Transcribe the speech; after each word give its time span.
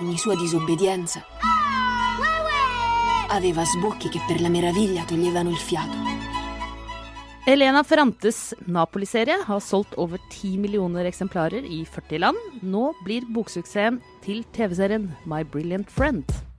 ogni 0.00 0.16
sua 0.16 0.34
disobbedienza, 0.34 1.24
aveva 3.28 3.64
sbocchi 3.64 4.08
che 4.08 4.20
per 4.26 4.40
la 4.40 4.48
meraviglia 4.48 5.04
toglievano 5.04 5.50
il 5.50 5.56
fiato. 5.56 5.96
Elena 7.46 7.82
Ferrantes 7.82 8.54
Napoli-serie 8.66 9.42
har 9.46 9.60
solgt 9.60 9.94
over 9.96 10.18
10 10.28 10.58
millioner 10.58 11.06
eksemplarer 11.06 11.64
i 11.64 11.84
40 11.84 12.18
land. 12.18 12.38
Nå 12.62 12.92
blir 13.04 13.24
boksuksessen 13.32 14.00
til 14.24 14.44
TV-serien 14.52 15.10
My 15.24 15.42
Brilliant 15.42 15.90
Friend. 15.90 16.49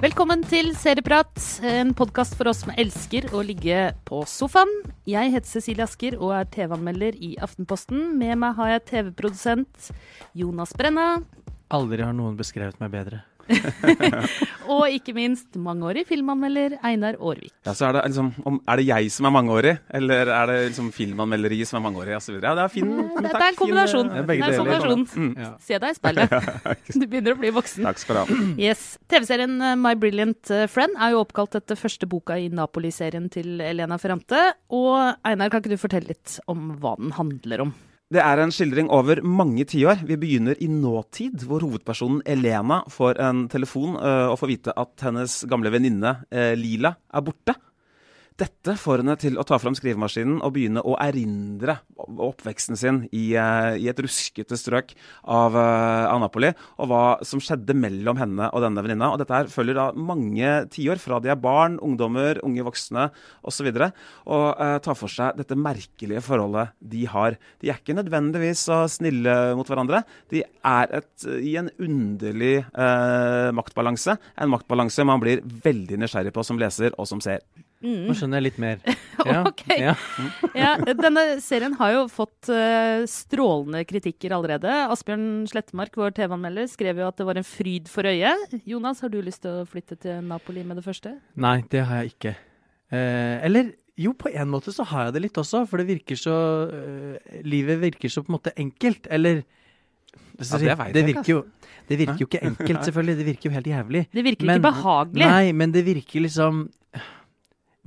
Velkommen 0.00 0.40
til 0.48 0.70
Serieprat, 0.80 1.36
en 1.60 1.90
podkast 1.92 2.32
for 2.38 2.48
oss 2.48 2.62
som 2.62 2.70
elsker 2.72 3.26
å 3.36 3.42
ligge 3.44 3.90
på 4.08 4.22
sofaen. 4.24 4.70
Jeg 5.04 5.34
heter 5.34 5.50
Cecilie 5.50 5.84
Asker 5.84 6.16
og 6.16 6.32
er 6.38 6.48
TV-anmelder 6.48 7.18
i 7.20 7.34
Aftenposten. 7.44 8.14
Med 8.16 8.40
meg 8.40 8.56
har 8.56 8.70
jeg 8.72 8.86
TV-produsent 8.94 9.90
Jonas 10.40 10.72
Brenna. 10.72 11.18
Aldri 11.68 12.00
har 12.00 12.16
noen 12.16 12.40
beskrevet 12.40 12.80
meg 12.80 12.94
bedre. 12.96 13.20
og 14.72 14.84
ikke 14.94 15.14
minst 15.16 15.56
mangeårig 15.58 16.04
filmanmelder 16.08 16.76
Einar 16.86 17.18
Aarvik. 17.18 17.52
Ja, 17.66 17.74
så 17.76 17.88
er 17.88 17.96
det, 17.96 18.04
liksom, 18.10 18.30
om, 18.46 18.60
er 18.68 18.80
det 18.80 18.86
jeg 18.88 19.10
som 19.14 19.28
er 19.28 19.34
mangeårig, 19.34 19.74
eller 20.00 20.30
er 20.36 20.50
det 20.50 20.58
liksom 20.68 20.90
filmanmelderi 20.94 21.60
som 21.68 21.80
er 21.80 21.84
mangeårig? 21.88 22.14
Ja, 22.14 22.20
ja, 22.36 22.54
det 22.58 22.64
er 22.64 22.72
fin, 22.72 22.86
mm, 22.88 23.10
det, 23.16 23.24
det 23.26 23.34
er 23.40 23.46
en 23.48 23.58
kombinasjon. 23.58 24.12
Fin, 24.14 24.28
det 24.30 24.38
er 24.38 24.54
en 24.54 24.62
kombinasjon. 24.62 25.04
Mm. 25.10 25.34
Ja. 25.40 25.50
Se 25.66 25.82
deg 25.82 25.96
i 25.96 25.98
speilet. 25.98 26.38
Du 27.00 27.06
begynner 27.06 27.36
å 27.36 27.40
bli 27.40 27.52
voksen. 27.54 27.86
Takk 27.86 28.00
skal 28.02 28.18
du 28.18 28.22
ha. 28.22 28.40
Yes. 28.70 28.84
TV-serien 29.10 29.54
eh, 29.64 29.76
My 29.78 29.94
Brilliant 29.98 30.50
eh, 30.52 30.66
Friend 30.70 30.96
er 31.00 31.14
jo 31.14 31.22
oppkalt 31.24 31.56
etter 31.58 31.78
første 31.78 32.08
boka 32.10 32.36
i 32.38 32.50
Napoli-serien 32.52 33.30
til 33.32 33.62
Elena 33.64 33.98
Ferrante. 34.00 34.50
Og 34.74 34.96
Einar, 35.26 35.52
kan 35.52 35.62
ikke 35.62 35.74
du 35.74 35.80
fortelle 35.80 36.12
litt 36.12 36.38
om 36.50 36.74
hva 36.80 36.96
den 37.00 37.14
handler 37.16 37.66
om? 37.66 37.72
Det 38.10 38.18
er 38.18 38.40
en 38.42 38.50
skildring 38.50 38.88
over 38.90 39.20
mange 39.22 39.62
tiår. 39.70 40.00
Vi 40.02 40.16
begynner 40.18 40.58
i 40.58 40.66
nåtid, 40.66 41.44
hvor 41.46 41.62
hovedpersonen 41.62 42.24
Elena 42.26 42.80
får 42.90 43.20
en 43.22 43.44
telefon 43.52 43.92
uh, 43.94 44.32
og 44.32 44.38
får 44.40 44.50
vite 44.50 44.74
at 44.74 45.04
hennes 45.06 45.36
gamle 45.46 45.70
venninne 45.70 46.16
uh, 46.26 46.50
Lila 46.58 46.96
er 47.06 47.22
borte. 47.22 47.54
Dette 48.40 48.72
får 48.80 49.02
henne 49.02 49.14
til 49.20 49.34
å 49.36 49.44
ta 49.44 49.58
fram 49.60 49.74
skrivemaskinen 49.76 50.38
og 50.40 50.54
begynne 50.54 50.80
å 50.86 50.94
erindre 51.02 51.74
oppveksten 52.00 52.78
sin 52.78 53.02
i, 53.12 53.34
uh, 53.36 53.76
i 53.76 53.90
et 53.90 54.00
ruskete 54.00 54.56
strøk 54.56 54.94
av, 55.28 55.58
Anapoli, 55.60 56.08
av, 56.08 56.22
Napoli, 56.22 56.50
og 56.80 56.88
hva 56.88 57.02
som 57.26 57.42
skjedde 57.44 57.76
mellom 57.76 58.16
henne 58.20 58.48
og 58.48 58.64
denne 58.64 58.84
venninna. 58.86 59.10
Og 59.12 59.20
dette 59.20 59.36
her 59.36 59.52
følger 59.52 59.76
da 59.76 59.86
mange 59.92 60.54
tiår, 60.72 61.02
fra 61.02 61.20
de 61.20 61.34
er 61.34 61.40
barn, 61.40 61.76
ungdommer, 61.84 62.40
unge 62.46 62.64
voksne 62.64 63.10
osv., 63.44 63.68
og, 63.74 64.00
og 64.32 64.46
uh, 64.56 64.76
tar 64.84 64.96
for 64.96 65.12
seg 65.12 65.36
dette 65.36 65.58
merkelige 65.60 66.24
forholdet 66.24 66.72
de 66.80 67.04
har. 67.12 67.36
De 67.60 67.68
er 67.68 67.80
ikke 67.82 67.98
nødvendigvis 67.98 68.64
så 68.70 68.82
snille 68.88 69.36
mot 69.58 69.68
hverandre. 69.68 70.00
De 70.32 70.46
er 70.46 71.00
et, 71.00 71.10
i 71.44 71.58
en 71.60 71.68
underlig 71.76 72.60
maktbalanse. 73.56 74.16
En 74.40 74.52
maktbalanse 74.52 75.04
man 75.04 75.20
blir 75.22 75.44
veldig 75.44 76.00
nysgjerrig 76.00 76.32
på 76.36 76.46
som 76.46 76.60
leser 76.60 76.96
og 76.96 77.08
som 77.10 77.20
ser. 77.24 77.44
Mm. 77.80 78.10
Nå 78.10 78.14
skjønner 78.16 78.40
jeg 78.40 78.50
litt 78.50 78.60
mer. 78.60 78.82
Ja. 79.20 79.42
ok. 79.44 79.66
Ja. 79.76 79.92
ja. 80.56 80.68
denne 80.96 81.22
serien 81.44 81.74
har 81.76 81.90
jo 81.92 82.04
fått 82.08 82.48
uh, 82.48 83.02
strålende 83.08 83.82
kritikker 83.84 84.32
allerede. 84.32 84.72
Asbjørn 84.94 85.44
Slettemark, 85.50 85.98
vår 86.00 86.14
TV-anmelder, 86.16 86.70
skrev 86.72 87.02
jo 87.02 87.10
at 87.10 87.20
det 87.20 87.26
var 87.28 87.36
en 87.36 87.44
fryd 87.44 87.90
for 87.92 88.08
øyet. 88.08 88.56
Jonas, 88.64 89.02
har 89.04 89.12
du 89.12 89.18
lyst 89.20 89.44
til 89.44 89.60
å 89.60 89.68
flytte 89.68 89.98
til 90.00 90.24
Napoli 90.24 90.64
med 90.64 90.80
det 90.80 90.86
første? 90.86 91.12
Nei, 91.36 91.58
det 91.68 91.84
har 91.84 92.00
jeg 92.00 92.14
ikke. 92.14 92.34
Uh, 92.88 93.36
eller 93.44 93.74
jo, 94.00 94.14
på 94.16 94.32
en 94.32 94.48
måte 94.56 94.72
så 94.72 94.88
har 94.88 95.10
jeg 95.10 95.18
det 95.18 95.24
litt 95.26 95.44
også, 95.44 95.66
for 95.68 95.82
det 95.82 95.90
virker 95.92 96.16
så 96.16 96.36
uh, 96.72 97.38
Livet 97.44 97.82
virker 97.84 98.12
så 98.12 98.24
på 98.24 98.32
en 98.32 98.38
måte 98.38 98.56
enkelt. 98.56 99.04
Eller 99.12 99.44
ja, 100.40 100.56
det, 100.56 100.92
det, 100.96 101.06
virker 101.12 101.34
jo, 101.34 101.40
det 101.92 102.00
virker 102.00 102.24
jo 102.24 102.28
ikke 102.30 102.44
enkelt, 102.48 102.84
selvfølgelig. 102.88 103.20
Det 103.20 103.26
virker 103.34 103.50
jo 103.50 103.56
helt 103.58 103.72
jævlig. 103.76 104.06
Det 104.08 104.24
virker 104.24 104.48
men, 104.48 104.60
ikke 104.62 104.70
behagelig. 104.70 105.26
Nei, 105.28 105.56
men 105.60 105.74
det 105.76 105.84
virker 105.84 106.24
liksom 106.24 106.68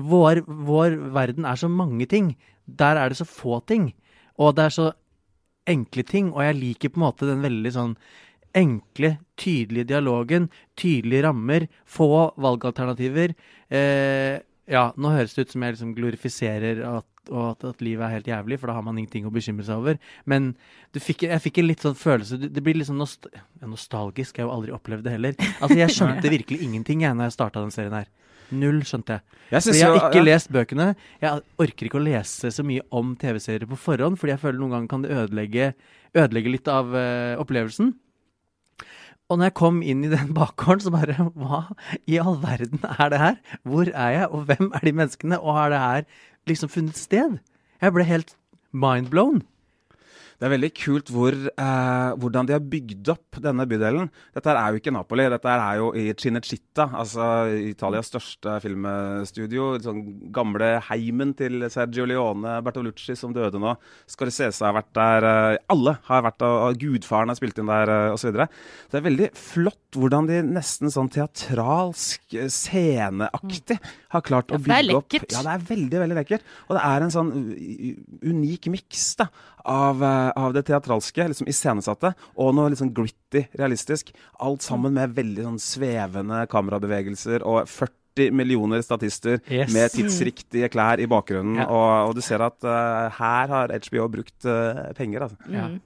vår, 0.10 0.44
vår, 0.48 0.98
verden 1.16 1.48
er 1.50 1.60
så 1.60 1.70
mange 1.72 2.08
ting. 2.10 2.34
Der 2.66 3.00
er 3.00 3.12
det 3.12 3.20
så 3.20 3.28
få 3.28 3.62
ting. 3.68 3.92
Og 4.40 4.56
det 4.58 4.68
er 4.68 4.76
så 4.76 4.92
enkle 5.70 6.04
ting. 6.08 6.32
Og 6.34 6.44
jeg 6.44 6.60
liker 6.60 6.94
på 6.94 7.00
en 7.00 7.08
måte 7.08 7.30
den 7.30 7.44
veldig 7.46 7.74
sånn 7.76 7.98
enkle, 8.58 9.16
tydelige 9.40 9.92
dialogen. 9.94 10.50
Tydelige 10.80 11.28
rammer. 11.28 11.68
Få 11.86 12.32
valgalternativer. 12.42 13.36
Eh, 13.74 14.42
ja, 14.72 14.86
nå 14.96 15.12
høres 15.12 15.36
det 15.36 15.48
ut 15.48 15.56
som 15.56 15.66
jeg 15.66 15.76
liksom 15.76 15.96
glorifiserer 15.98 16.80
at, 16.88 17.08
at, 17.28 17.66
at, 17.68 17.82
livet 17.84 18.06
er 18.06 18.14
helt 18.16 18.30
jævlig, 18.30 18.58
for 18.62 18.72
da 18.72 18.78
har 18.78 18.86
man 18.86 18.96
ingenting 19.00 19.26
å 19.28 19.34
bekymre 19.34 19.66
seg 19.68 19.82
over. 19.82 20.00
Men 20.30 20.54
fikk, 20.96 21.26
jeg 21.28 21.44
fikk 21.44 21.60
en 21.60 21.68
litt 21.68 21.84
sånn 21.84 21.98
følelse 22.00 22.40
Det 22.46 22.64
blir 22.64 22.78
litt 22.78 22.88
sånn 22.88 23.02
nost 23.02 23.28
nostalgisk. 23.60 24.38
Jeg 24.38 24.46
har 24.46 24.52
jo 24.52 24.58
aldri 24.58 24.76
opplevd 24.76 25.08
det 25.08 25.16
heller. 25.18 25.40
Altså, 25.60 25.80
Jeg 25.82 25.96
skjønte 25.98 26.32
virkelig 26.38 26.64
ingenting 26.64 27.04
jeg 27.04 27.18
når 27.18 27.30
jeg 27.30 27.38
starta 27.38 27.64
den 27.64 27.76
serien 27.76 27.98
her. 28.00 28.12
Null, 28.56 28.82
skjønte 28.88 29.18
jeg. 29.18 29.40
Jeg, 29.54 29.76
jeg 29.78 29.90
har 29.90 30.08
ikke 30.08 30.22
ja. 30.22 30.28
lest 30.28 30.52
bøkene. 30.54 30.88
Jeg 31.22 31.44
orker 31.62 31.90
ikke 31.90 32.00
å 32.00 32.06
lese 32.06 32.50
så 32.54 32.66
mye 32.66 32.84
om 32.96 33.14
TV-serier 33.20 33.70
på 33.70 33.80
forhånd, 33.80 34.18
fordi 34.22 34.34
jeg 34.34 34.42
føler 34.42 34.62
noen 34.62 34.76
ganger 34.76 34.92
kan 34.92 35.06
det 35.06 35.14
ødelegge, 35.14 35.70
ødelegge 36.18 36.56
litt 36.56 36.72
av 36.72 36.90
uh, 36.96 37.36
opplevelsen. 37.44 37.94
Og 39.32 39.40
når 39.40 39.50
jeg 39.50 39.58
kom 39.62 39.80
inn 39.86 40.04
i 40.06 40.12
den 40.12 40.34
bakgården, 40.40 40.84
så 40.86 40.94
bare 40.94 41.30
Hva 41.38 41.64
i 42.10 42.20
all 42.22 42.38
verden 42.44 42.84
er 42.90 43.14
det 43.14 43.22
her? 43.22 43.40
Hvor 43.64 43.90
er 43.90 44.18
jeg, 44.18 44.30
og 44.30 44.46
hvem 44.50 44.72
er 44.74 44.86
de 44.86 44.96
menneskene? 45.00 45.40
Og 45.40 45.58
har 45.58 45.74
det 45.74 45.82
her 45.84 46.08
liksom 46.50 46.72
funnet 46.74 47.00
sted? 47.00 47.40
Jeg 47.82 47.96
ble 47.96 48.08
helt 48.08 48.36
mindblown. 48.74 49.44
Det 50.44 50.50
er 50.50 50.58
veldig 50.58 50.70
kult 50.76 51.08
hvor, 51.08 51.32
eh, 51.32 52.10
hvordan 52.20 52.48
de 52.50 52.52
har 52.52 52.64
bygd 52.68 53.08
opp 53.14 53.38
denne 53.40 53.64
bydelen. 53.64 54.10
Dette 54.36 54.52
er 54.52 54.74
jo 54.74 54.82
ikke 54.82 54.92
Napoli, 54.92 55.24
dette 55.32 55.48
er 55.48 55.78
jo 55.80 55.86
i 55.96 56.04
Cinecitta, 56.20 56.90
altså 57.00 57.28
Italias 57.70 58.10
største 58.12 58.58
filmstudio. 58.60 59.70
Sånn 59.80 60.02
gamle 60.36 60.82
heimen 60.90 61.32
til 61.40 61.64
Sergio 61.72 62.04
Leone, 62.12 62.58
Bertolucci 62.66 63.16
som 63.16 63.32
døde 63.32 63.62
nå. 63.64 63.72
Scarcesa 64.12 64.68
har 64.68 64.76
vært 64.82 64.92
der. 65.00 65.30
Eh, 65.30 65.62
alle 65.72 65.96
har 66.10 66.28
vært 66.28 66.42
der, 66.44 66.58
og 66.68 66.84
Gudfaren 66.84 67.32
har 67.32 67.40
spilt 67.40 67.64
inn 67.64 67.72
der, 67.72 67.94
eh, 67.96 68.12
osv. 68.12 68.36
Det 68.36 69.00
er 69.00 69.08
veldig 69.08 69.32
flott 69.40 69.80
hvordan 69.96 70.28
de 70.28 70.42
nesten 70.44 70.92
sånn 70.92 71.08
teatralsk, 71.14 72.20
eh, 72.36 72.52
sceneaktig 72.52 73.80
har 74.12 74.28
klart 74.28 74.52
å 74.52 74.60
bygge 74.60 75.00
opp 75.00 75.14
Ja, 75.32 75.40
det 75.40 75.56
er 75.56 75.66
veldig, 75.72 76.04
veldig 76.04 76.20
lekkert. 76.20 76.42
Og 76.68 76.76
det 76.76 76.84
er 76.84 77.08
en 77.08 77.16
sånn 77.16 77.32
unik 78.28 78.68
miks 78.68 79.16
av 79.64 80.04
av 80.40 80.54
det 80.56 80.66
teatralske, 80.70 81.28
liksom 81.32 81.50
iscenesatte, 81.52 82.14
og 82.40 82.54
noe 82.56 82.72
litt 82.72 82.82
sånn 82.82 82.94
gritty, 82.96 83.46
realistisk. 83.60 84.14
Alt 84.44 84.66
sammen 84.66 84.96
med 84.98 85.16
veldig 85.18 85.48
sånn 85.48 85.62
svevende 85.62 86.44
kamerabevegelser 86.52 87.46
og 87.48 87.64
40 87.70 88.34
millioner 88.36 88.84
statister 88.86 89.40
yes. 89.48 89.72
med 89.74 89.94
tidsriktige 89.94 90.70
klær 90.74 91.02
i 91.02 91.10
bakgrunnen. 91.10 91.58
Ja. 91.64 91.70
Og, 91.70 91.90
og, 92.10 92.14
du 92.18 92.22
ser 92.26 92.44
at 92.46 92.60
uh, 92.68 93.10
her 93.18 93.54
har 93.54 93.74
HBO 93.74 94.08
brukt 94.20 94.46
uh, 94.46 94.90
penger, 94.98 95.28
altså. 95.28 95.40
Ja. 95.50 95.72
Mm. 95.72 95.82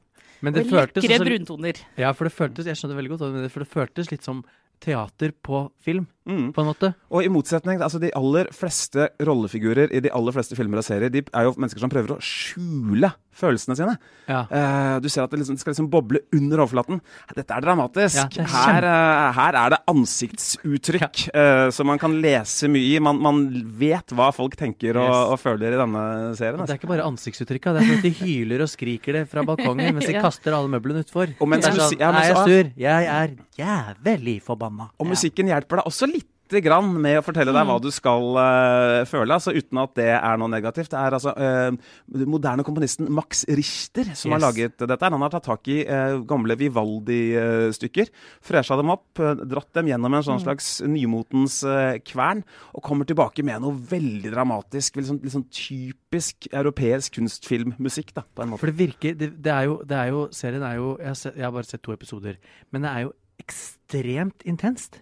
Men 0.45 0.53
det 0.53 0.67
og 0.67 0.75
føltes 0.75 1.07
lekre 1.07 1.25
bruntoner. 1.25 1.79
Ja, 1.97 2.11
for 2.13 2.29
det 2.29 2.35
føltes 2.35 2.67
jeg 2.69 2.77
skjønner 2.77 2.99
veldig 2.99 3.15
godt, 3.15 3.53
for 3.53 3.63
det 3.63 3.71
føltes 3.71 4.11
litt 4.11 4.25
som 4.27 4.43
teater 4.83 5.31
på 5.41 5.63
film, 5.81 6.05
mm. 6.29 6.51
på 6.53 6.61
en 6.61 6.69
måte. 6.69 6.91
Og 7.09 7.25
i 7.25 7.31
motsetning, 7.33 7.81
altså 7.81 8.01
de 8.01 8.11
aller 8.17 8.49
fleste 8.55 9.09
rollefigurer 9.25 9.93
i 9.95 10.01
de 10.05 10.11
aller 10.13 10.35
fleste 10.35 10.57
filmer 10.57 10.81
og 10.81 10.85
serier, 10.85 11.09
de 11.13 11.23
er 11.25 11.47
jo 11.47 11.55
mennesker 11.57 11.81
som 11.81 11.93
prøver 11.93 12.13
å 12.13 12.19
skjule 12.23 13.11
følelsene 13.37 13.77
sine. 13.79 13.95
Ja. 14.27 14.43
Uh, 14.51 14.97
du 15.03 15.07
ser 15.09 15.23
at 15.23 15.31
det, 15.33 15.41
liksom, 15.41 15.57
det, 15.57 15.63
skal 15.63 15.73
liksom 15.73 15.89
boble 15.93 16.21
under 16.35 16.63
overflaten. 16.65 17.01
Dette 17.31 17.55
er 17.55 17.63
dramatisk. 17.63 18.19
Ja, 18.19 18.27
det 18.33 18.43
er 18.43 18.51
her, 18.51 18.87
uh, 18.89 19.29
her, 19.37 19.59
er 19.61 19.75
det 19.75 19.79
ansiktsuttrykk 19.93 21.23
ja. 21.29 21.31
uh, 21.31 21.63
som 21.73 21.89
man 21.89 22.01
kan 22.01 22.17
lese 22.23 22.69
mye 22.71 22.91
i. 22.91 22.99
Man, 23.03 23.21
man 23.23 23.41
vet 23.79 24.13
hva 24.17 24.29
folk 24.35 24.57
tenker 24.59 24.99
og, 24.99 25.07
yes. 25.07 25.31
og 25.33 25.41
føler 25.41 25.77
i 25.77 25.81
denne 25.81 26.05
serien. 26.37 26.59
Altså. 26.59 26.67
Det 26.73 26.77
er 26.77 26.81
ikke 26.81 26.91
bare 26.91 27.07
ansiktsuttrykka, 27.07 27.75
det 27.77 27.83
er 27.83 27.91
sånn 27.91 28.01
at 28.01 28.07
de 28.09 28.13
hyler 28.21 28.65
og 28.65 28.71
skriker 28.73 29.21
det 29.21 29.25
fra 29.31 29.45
balkongen 29.47 29.95
mens 29.95 30.09
de 30.09 30.19
kaster 30.27 30.57
alle 30.57 30.75
møblene 30.75 31.05
utfor. 31.05 31.31
Og 31.39 31.49
mens, 31.49 31.65
ja. 31.65 31.73
er 31.73 31.95
sånn, 31.95 32.03
er 32.03 32.31
jeg 32.31 32.43
sur? 32.43 32.71
Jeg 32.87 33.11
er 33.15 33.35
jævlig 33.57 34.37
forbanna 34.43 34.57
forbanna. 34.57 34.91
Og 34.99 35.11
musikken 35.13 35.51
hjelper 35.51 35.81
deg 35.81 35.91
også 35.91 36.09
litt 36.09 36.29
grann 36.63 36.89
med 37.01 37.19
å 37.19 37.23
fortelle 37.25 37.53
deg 37.53 37.67
hva 37.67 37.77
mm. 37.77 37.83
du 37.83 37.89
skal 37.93 38.37
uh, 38.37 39.01
føle, 39.09 39.35
altså 39.35 39.53
uten 39.55 39.81
at 39.81 39.93
det 39.99 40.09
er 40.15 40.39
noe 40.39 40.51
negativt. 40.51 40.91
Det 40.93 40.99
er 40.99 41.17
altså 41.17 41.33
uh, 41.35 42.23
moderne 42.27 42.65
komponisten 42.67 43.09
Max 43.13 43.43
Richter 43.49 44.11
som 44.13 44.31
yes. 44.31 44.35
har 44.35 44.43
laget 44.43 44.77
dette. 44.83 45.11
Han 45.11 45.25
har 45.25 45.33
tatt 45.33 45.47
tak 45.49 45.69
i 45.73 45.79
uh, 45.85 46.19
gamle 46.27 46.57
Vivaldi-stykker, 46.59 48.11
fresha 48.45 48.79
dem 48.79 48.93
opp, 48.95 49.07
dratt 49.17 49.71
dem 49.77 49.91
gjennom 49.91 50.17
en 50.17 50.25
sånn 50.25 50.39
mm. 50.41 50.45
slags 50.45 50.71
nymotens 50.87 51.59
kvern, 52.07 52.43
og 52.73 52.85
kommer 52.85 53.07
tilbake 53.09 53.45
med 53.45 53.63
noe 53.63 53.75
veldig 53.91 54.33
dramatisk, 54.33 54.99
liksom, 55.01 55.21
liksom 55.25 55.47
typisk 55.53 56.49
europeisk 56.51 57.17
kunstfilmmusikk, 57.19 58.13
da, 58.17 58.25
på 58.25 58.45
en 58.45 58.53
måte. 58.53 58.63
For 58.63 58.71
det 58.71 58.79
virker 58.79 59.17
det, 59.17 59.33
det, 59.43 59.53
er 59.53 59.69
jo, 59.69 59.79
det 59.87 59.97
er 59.99 60.11
jo 60.13 60.27
Serien 60.35 60.65
er 60.65 60.77
jo 60.79 60.93
jeg 61.01 61.11
har, 61.11 61.19
sett, 61.19 61.37
jeg 61.37 61.47
har 61.47 61.55
bare 61.55 61.69
sett 61.69 61.83
to 61.85 61.95
episoder, 61.95 62.39
men 62.71 62.85
det 62.85 62.93
er 62.93 63.07
jo 63.07 63.15
ekstremt 63.41 64.45
intenst. 64.49 65.01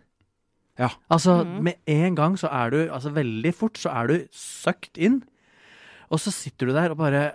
Ja. 0.80 0.92
Altså, 1.10 1.44
mm. 1.44 1.60
med 1.64 1.74
en 1.88 2.16
gang 2.18 2.40
så 2.40 2.50
er 2.52 2.74
du 2.74 2.80
Altså, 2.92 3.14
veldig 3.16 3.54
fort 3.56 3.80
så 3.80 3.94
er 3.96 4.08
du 4.12 4.16
søkt 4.36 4.98
inn. 4.98 5.22
Og 6.10 6.20
så 6.22 6.32
sitter 6.32 6.68
du 6.68 6.76
der 6.76 6.94
og 6.94 6.98
bare 6.98 7.32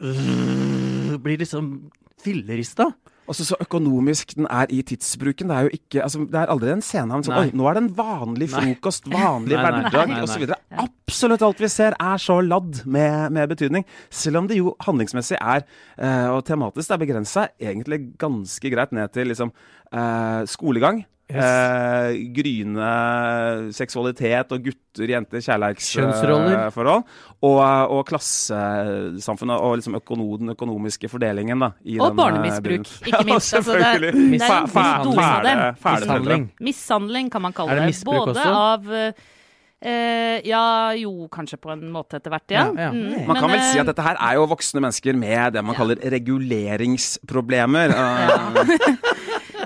øh, 0.00 1.12
øh, 1.12 1.18
blir 1.22 1.36
liksom 1.38 1.90
fillerista. 2.22 2.92
Også 3.30 3.44
så 3.46 3.56
økonomisk 3.62 4.34
den 4.34 4.48
er 4.50 4.66
i 4.70 4.80
tidsbruken. 4.82 5.48
Det 5.48 5.56
er 5.56 5.66
jo 5.66 5.70
ikke, 5.72 6.02
altså, 6.02 6.24
det 6.26 6.38
er 6.40 6.50
aldri 6.50 6.72
en 6.72 6.82
scene 6.82 7.14
av 7.14 7.22
sånn 7.22 7.52
nå 7.54 7.68
er 7.68 7.78
det 7.78 7.82
en 7.84 7.92
vanlig 7.94 8.48
frokost, 8.50 9.06
Nei, 9.12 9.20
vanlig 9.22 9.60
hverdag 9.60 10.14
osv. 10.24 10.48
Absolutt 10.82 11.44
alt 11.46 11.62
vi 11.62 11.70
ser 11.70 11.94
er 12.02 12.18
så 12.22 12.40
ladd 12.42 12.82
med, 12.82 13.30
med 13.36 13.52
betydning. 13.54 13.86
Selv 14.10 14.42
om 14.42 14.50
det 14.50 14.58
jo 14.58 14.74
handlingsmessig 14.82 15.38
er, 15.38 15.62
eh, 16.02 16.26
og 16.34 16.42
tematisk 16.48 16.90
det 16.90 16.96
er 16.96 17.04
begrensa, 17.04 17.46
egentlig 17.62 18.00
ganske 18.18 18.74
greit 18.74 18.94
ned 18.96 19.14
til 19.14 19.30
liksom 19.30 19.54
eh, 19.54 20.42
skolegang. 20.50 21.04
Yes. 21.32 21.42
Eh, 21.42 22.16
gryende 22.36 22.88
seksualitet 23.72 24.52
og 24.52 24.62
gutter, 24.66 25.08
jenter, 25.14 25.40
kjærlighetsforhold. 25.40 27.02
Og, 27.42 27.58
og 27.96 28.02
klassesamfunnet 28.06 29.56
og 29.58 29.78
liksom 29.80 29.96
økono, 29.98 30.28
den 30.38 30.52
økonomiske 30.54 31.08
fordelingen. 31.10 31.64
Da, 31.64 31.72
i 31.84 31.98
Og 31.98 32.10
denne 32.12 32.20
barnemisbruk, 32.20 32.86
ikke 33.08 33.24
minst. 33.32 33.52
Ja, 33.52 33.62
Altså, 33.62 33.72
det, 33.72 34.02
det 34.02 34.12
er 34.12 34.16
en 35.50 35.76
Mishandling. 35.82 36.48
Mishandling 36.60 37.30
kan 37.32 37.42
man 37.48 37.52
kalle 37.56 37.80
det 37.80 37.94
det. 37.94 38.04
Både 38.04 38.36
også? 38.36 38.50
av 38.52 39.14
Uh, 39.82 40.38
Ja, 40.46 40.92
jo, 40.94 41.26
kanskje 41.26 41.56
på 41.58 41.72
en 41.72 41.88
måte 41.90 42.14
etter 42.20 42.30
hvert, 42.30 42.52
ja. 42.54 42.68
Ja, 42.70 42.84
ja. 42.84 42.90
Mm, 42.94 43.26
Man 43.26 43.34
kan 43.34 43.48
men, 43.50 43.56
vel 43.56 43.64
si 43.66 43.78
eh, 43.80 43.82
at 43.82 43.88
dette 43.90 44.04
her 44.06 44.14
er 44.14 44.36
jo 44.38 44.44
voksne 44.46 44.78
mennesker 44.84 45.16
med 45.18 45.56
det 45.56 45.64
man 45.66 45.74
Ja. 45.74 45.78
kaller 45.80 45.98
reguleringsproblemer. 46.14 47.90
Uh, 47.90 48.62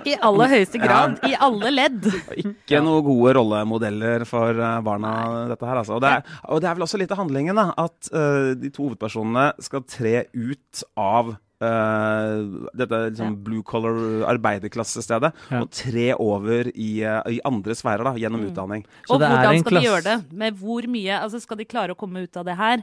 I 0.07 0.15
aller 0.29 0.53
høyeste 0.55 0.79
grad. 0.83 1.17
I 1.27 1.35
alle 1.43 1.73
ledd. 1.75 2.07
ikke 2.37 2.83
noen 2.85 3.05
gode 3.07 3.35
rollemodeller 3.39 4.25
for 4.29 4.55
uh, 4.61 4.77
barna, 4.87 5.15
dette 5.51 5.67
her. 5.67 5.81
Altså. 5.83 5.97
Og, 5.99 6.05
det 6.05 6.13
er, 6.19 6.37
og 6.49 6.61
det 6.63 6.69
er 6.71 6.79
vel 6.79 6.87
også 6.87 7.01
litt 7.03 7.13
av 7.17 7.21
handlingen, 7.25 7.59
da. 7.59 7.71
At 7.87 8.13
uh, 8.15 8.53
de 8.59 8.71
to 8.75 8.87
hovedpersonene 8.91 9.49
skal 9.67 9.85
tre 9.91 10.15
ut 10.37 10.85
av 11.01 11.33
uh, 11.33 12.69
dette 12.77 13.01
liksom, 13.11 13.37
blue 13.47 13.65
collar 13.67 13.97
arbeiderklassestedet 14.35 15.33
Ja. 15.51 15.63
og 15.65 15.71
tre 15.75 16.11
over 16.15 16.71
i, 16.75 16.91
uh, 17.05 17.23
i 17.33 17.41
andre 17.49 17.77
sfærer 17.79 18.05
da, 18.11 18.15
gjennom 18.21 18.45
Mm. 18.45 18.51
utdanning. 18.53 18.87
Så 19.07 19.15
og 19.17 19.21
det 19.21 19.29
er 19.29 19.37
hvordan 19.37 19.57
en 19.57 19.65
skal 19.67 19.79
de 19.81 19.85
gjøre 19.89 20.07
det? 20.11 20.17
Med 20.33 20.55
hvor 20.63 20.87
mye 20.89 21.21
Altså, 21.23 21.41
skal 21.43 21.57
de 21.59 21.65
klare 21.65 21.95
å 21.95 21.99
komme 21.99 22.23
ut 22.23 22.37
av 22.37 22.45
det 22.45 22.57
her? 22.57 22.83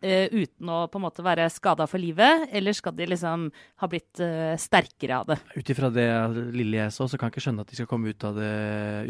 Eh, 0.00 0.28
uten 0.32 0.70
å 0.72 0.82
på 0.90 1.00
en 1.00 1.04
måte 1.06 1.24
være 1.24 1.48
skada 1.52 1.86
for 1.90 2.02
livet, 2.02 2.48
eller 2.56 2.76
skal 2.76 2.94
de 2.96 3.08
liksom 3.10 3.48
ha 3.52 3.88
blitt 3.90 4.22
uh, 4.22 4.54
sterkere 4.60 5.20
av 5.22 5.32
det? 5.32 5.38
Ut 5.56 5.72
ifra 5.72 5.90
det 5.94 6.06
lille 6.54 6.82
jeg 6.82 6.94
så, 6.94 7.08
så 7.10 7.18
kan 7.18 7.28
jeg 7.28 7.36
ikke 7.36 7.46
skjønne 7.48 7.66
at 7.66 7.72
de 7.72 7.80
skal 7.80 7.90
komme 7.90 8.12
ut 8.12 8.28
av 8.28 8.38
det 8.38 8.54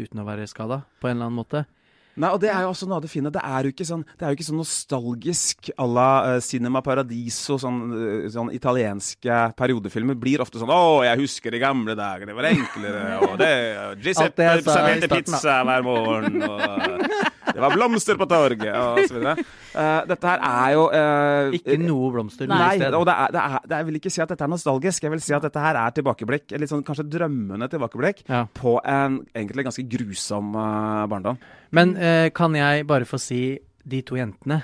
uten 0.01 0.23
å 0.23 0.27
være 0.27 0.49
skada, 0.49 0.81
på 1.01 1.09
en 1.09 1.17
eller 1.17 1.29
annen 1.29 1.41
måte. 1.41 1.65
Nei, 2.15 2.29
og 2.33 2.39
Det 2.41 2.49
er 2.51 2.61
jo 2.65 2.71
også 2.73 2.87
noe 2.89 2.97
av 2.99 3.05
det 3.05 3.11
fine. 3.11 3.31
Det 3.31 3.41
er 3.43 3.63
jo 3.63 3.71
ikke 3.71 3.87
sånn, 3.87 4.03
det 4.17 4.25
er 4.25 4.33
jo 4.33 4.39
ikke 4.39 4.47
sånn 4.49 4.59
nostalgisk 4.61 5.71
à 5.77 5.85
la 5.87 6.09
uh, 6.35 6.39
Cinema 6.43 6.81
Paradiso, 6.83 7.57
sånn, 7.61 7.79
uh, 7.93 8.29
sånn 8.33 8.51
italienske 8.55 9.37
periodefilmer. 9.57 10.17
Blir 10.19 10.41
ofte 10.43 10.59
sånn 10.59 10.69
'Å, 10.71 11.03
jeg 11.07 11.21
husker 11.23 11.51
de 11.51 11.59
gamle 11.63 11.95
dager, 11.95 12.25
det 12.27 12.35
var 12.35 12.49
enklere', 12.51 13.19
og 13.29 13.37
det 13.39 13.51
det 13.51 14.03
Giuseppe 14.03 14.47
serverte 14.63 15.07
pizza 15.11 15.61
hver 15.67 15.83
morgen, 15.83 16.41
og 16.43 16.59
det 17.51 17.59
var 17.59 17.73
blomster 17.75 18.17
på 18.19 18.27
torget, 18.29 18.71
og 18.75 18.99
så 19.07 19.15
videre. 19.17 19.45
Eh, 19.71 20.01
dette 20.07 20.27
her 20.27 20.41
er 20.43 20.73
jo 20.75 20.83
uh, 20.91 21.55
Ikke 21.55 21.77
noe 21.79 22.11
blomster 22.11 22.47
noe 22.49 22.57
Nei, 22.59 22.75
sted. 22.79 22.95
og 22.97 23.05
det 23.07 23.15
er, 23.15 23.31
det 23.31 23.41
er, 23.41 23.55
det 23.65 23.71
er, 23.75 23.81
jeg 23.81 23.87
vil 23.89 23.99
ikke 24.01 24.11
si 24.13 24.21
at 24.23 24.33
dette 24.33 24.43
er 24.45 24.51
nostalgisk. 24.51 25.03
Jeg 25.07 25.13
vil 25.15 25.23
si 25.23 25.33
at 25.35 25.45
dette 25.47 25.63
her 25.63 25.79
er 25.79 25.95
tilbakeblikk. 25.95 26.51
Litt 26.59 26.71
sånn 26.71 26.83
kanskje 26.87 27.07
drømmende 27.11 27.69
tilbakeblikk 27.71 28.23
Ja. 28.29 28.45
på 28.53 28.77
en 28.83 29.21
egentlig 29.35 29.67
ganske 29.67 29.87
grusom 29.95 30.53
eh, 30.55 31.07
barndom. 31.11 31.39
Men 31.75 31.95
eh, 31.95 32.29
kan 32.35 32.55
jeg 32.57 32.87
bare 32.89 33.07
få 33.07 33.19
si 33.21 33.41
de 33.87 34.01
to 34.05 34.17
jentene? 34.19 34.61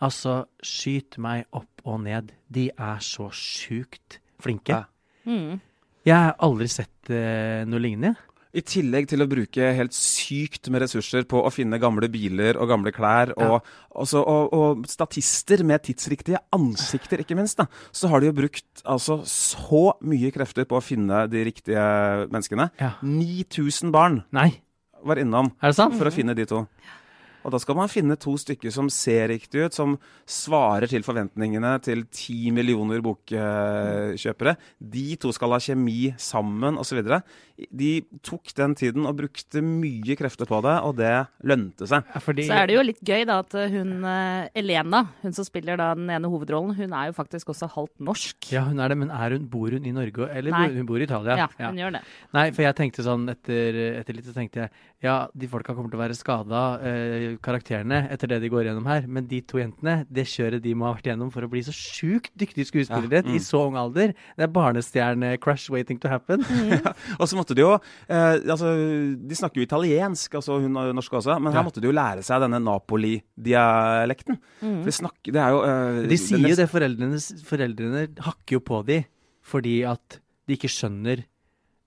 Altså, 0.00 0.44
skyt 0.64 1.18
meg 1.20 1.46
opp 1.56 1.84
og 1.84 2.00
ned. 2.06 2.32
De 2.48 2.70
er 2.72 3.04
så 3.04 3.28
sjukt 3.34 4.18
flinke. 4.40 4.74
Ja. 4.74 4.84
Mm. 5.28 5.60
Jeg 6.08 6.16
har 6.16 6.34
aldri 6.42 6.66
sett 6.72 7.12
eh, 7.12 7.62
noe 7.68 7.82
lignende. 7.82 8.16
I 8.50 8.64
tillegg 8.66 9.06
til 9.06 9.22
å 9.22 9.28
bruke 9.30 9.66
helt 9.76 9.94
sykt 9.94 10.66
med 10.74 10.82
ressurser 10.82 11.22
på 11.30 11.38
å 11.38 11.52
finne 11.54 11.78
gamle 11.78 12.08
biler 12.10 12.56
og 12.58 12.66
gamle 12.72 12.90
klær, 12.90 13.30
og, 13.38 13.68
også, 13.94 14.24
og, 14.24 14.56
og 14.56 14.88
statister 14.90 15.62
med 15.62 15.84
tidsriktige 15.86 16.40
ansikter, 16.56 17.22
ikke 17.22 17.36
minst, 17.38 17.60
da, 17.60 17.68
så 17.94 18.10
har 18.10 18.18
de 18.18 18.32
jo 18.32 18.34
brukt 18.40 18.82
altså 18.82 19.20
så 19.28 19.84
mye 20.02 20.32
krefter 20.34 20.66
på 20.66 20.80
å 20.80 20.82
finne 20.82 21.28
de 21.30 21.44
riktige 21.46 21.84
menneskene. 22.26 22.72
Ja. 22.82 22.96
9000 23.06 23.94
barn 23.94 24.24
Nei, 24.34 24.48
var 25.04 25.20
innom 25.22 25.52
er 25.60 25.72
det 25.72 25.76
sant? 25.78 25.96
for 25.98 26.10
å 26.10 26.14
finne 26.14 26.34
de 26.36 26.46
to. 26.48 26.64
Og 27.44 27.54
da 27.54 27.60
skal 27.62 27.78
man 27.78 27.90
finne 27.90 28.16
to 28.20 28.34
stykker 28.40 28.72
som 28.74 28.90
ser 28.92 29.30
riktig 29.32 29.66
ut, 29.66 29.76
som 29.76 29.96
svarer 30.28 30.90
til 30.90 31.04
forventningene 31.06 31.72
til 31.84 32.04
ti 32.12 32.50
millioner 32.54 33.02
bokkjøpere. 33.04 34.56
De 34.80 35.06
to 35.20 35.32
skal 35.36 35.54
ha 35.56 35.60
kjemi 35.62 36.12
sammen, 36.20 36.78
osv. 36.80 37.00
De 37.70 37.90
tok 38.24 38.52
den 38.56 38.74
tiden 38.78 39.08
og 39.08 39.18
brukte 39.18 39.62
mye 39.64 40.16
krefter 40.18 40.48
på 40.48 40.60
det, 40.64 40.76
og 40.86 40.96
det 41.00 41.12
lønte 41.48 41.88
seg. 41.88 42.06
Ja, 42.14 42.22
fordi, 42.24 42.46
Så 42.48 42.56
er 42.56 42.70
det 42.70 42.76
jo 42.78 42.84
litt 42.86 43.02
gøy 43.04 43.26
da 43.28 43.40
at 43.42 43.56
hun 43.72 44.04
eh, 44.08 44.48
Elena, 44.60 45.02
hun 45.24 45.36
som 45.36 45.46
spiller 45.46 45.80
da 45.80 45.90
den 45.98 46.08
ene 46.12 46.30
hovedrollen, 46.30 46.74
hun 46.78 46.96
er 46.96 47.10
jo 47.10 47.16
faktisk 47.16 47.52
også 47.54 47.68
halvt 47.74 48.04
norsk. 48.10 48.50
Ja, 48.54 48.64
hun 48.68 48.80
er 48.80 48.92
det, 48.92 48.98
men 49.02 49.12
er 49.14 49.36
hun, 49.36 49.48
bor 49.50 49.72
hun 49.72 49.86
i 49.88 49.94
Norge? 49.96 50.28
Eller 50.32 50.54
Nei. 50.54 50.66
hun 50.76 50.88
bor 50.88 51.00
i 51.00 51.08
Italia? 51.08 51.36
Ja, 51.44 51.50
hun 51.68 51.80
gjør 51.80 51.98
det. 51.98 52.04
Nei, 52.36 52.46
for 52.56 52.66
jeg 52.66 52.78
tenkte 52.80 53.04
sånn 53.06 53.28
etter, 53.32 53.80
etter 54.00 54.16
litt 54.16 54.28
så 54.28 54.36
tenkte 54.36 54.64
jeg 54.64 54.72
ja, 55.00 55.14
de 55.32 55.48
folka 55.48 55.72
kommer 55.72 55.92
til 55.92 55.96
å 55.96 56.02
være 56.02 56.16
skada, 56.18 56.62
eh, 56.84 57.29
karakterene, 57.44 58.02
etter 58.12 58.30
det 58.32 58.40
de 58.42 58.50
går 58.52 58.66
gjennom 58.66 58.86
her. 58.90 59.06
Men 59.06 59.26
de 59.30 59.40
to 59.46 59.60
jentene, 59.60 60.00
det 60.10 60.24
kjøret 60.30 60.62
de 60.64 60.74
må 60.74 60.88
ha 60.88 60.94
vært 60.96 61.10
gjennom 61.10 61.30
for 61.34 61.46
å 61.46 61.50
bli 61.52 61.62
så 61.66 61.74
sjukt 61.74 62.32
dyktige 62.38 62.68
skuespillere 62.68 63.22
Ja, 63.22 63.26
mm. 63.28 63.36
i 63.36 63.42
så 63.44 63.62
ung 63.68 63.78
alder. 63.80 64.14
Det 64.36 64.46
er 64.46 64.52
barnestjerne-crash 64.54 65.68
waiting 65.74 66.00
to 66.02 66.10
happen. 66.12 66.44
Og 67.20 67.26
så 67.30 67.38
måtte 67.38 67.56
de 67.56 67.64
jo 67.64 67.72
eh, 67.76 68.40
altså, 68.42 68.72
De 69.20 69.38
snakker 69.38 69.62
jo 69.62 69.68
italiensk, 69.68 70.34
altså 70.40 70.58
hun 70.62 70.76
er 70.80 70.90
jo 70.90 70.98
norsk 70.98 71.18
også, 71.20 71.38
men 71.38 71.52
her 71.54 71.60
Ja. 71.60 71.66
måtte 71.66 71.82
de 71.82 71.90
jo 71.90 71.94
lære 71.96 72.24
seg 72.26 72.42
denne 72.44 72.60
Napoli-dialekten. 72.64 74.38
For 74.60 74.90
de 74.90 74.96
snakker, 74.96 75.34
det 75.34 75.42
er 75.42 75.54
jo 75.54 75.62
eh, 75.66 76.02
De 76.10 76.20
sier 76.20 76.46
jo 76.48 76.58
det, 76.58 76.68
foreldrene, 76.70 77.20
foreldrene 77.46 78.06
hakker 78.26 78.58
jo 78.58 78.64
på 78.64 78.82
de 78.88 79.02
fordi 79.50 79.80
at 79.88 80.20
de 80.46 80.56
ikke 80.58 80.70
skjønner 80.70 81.24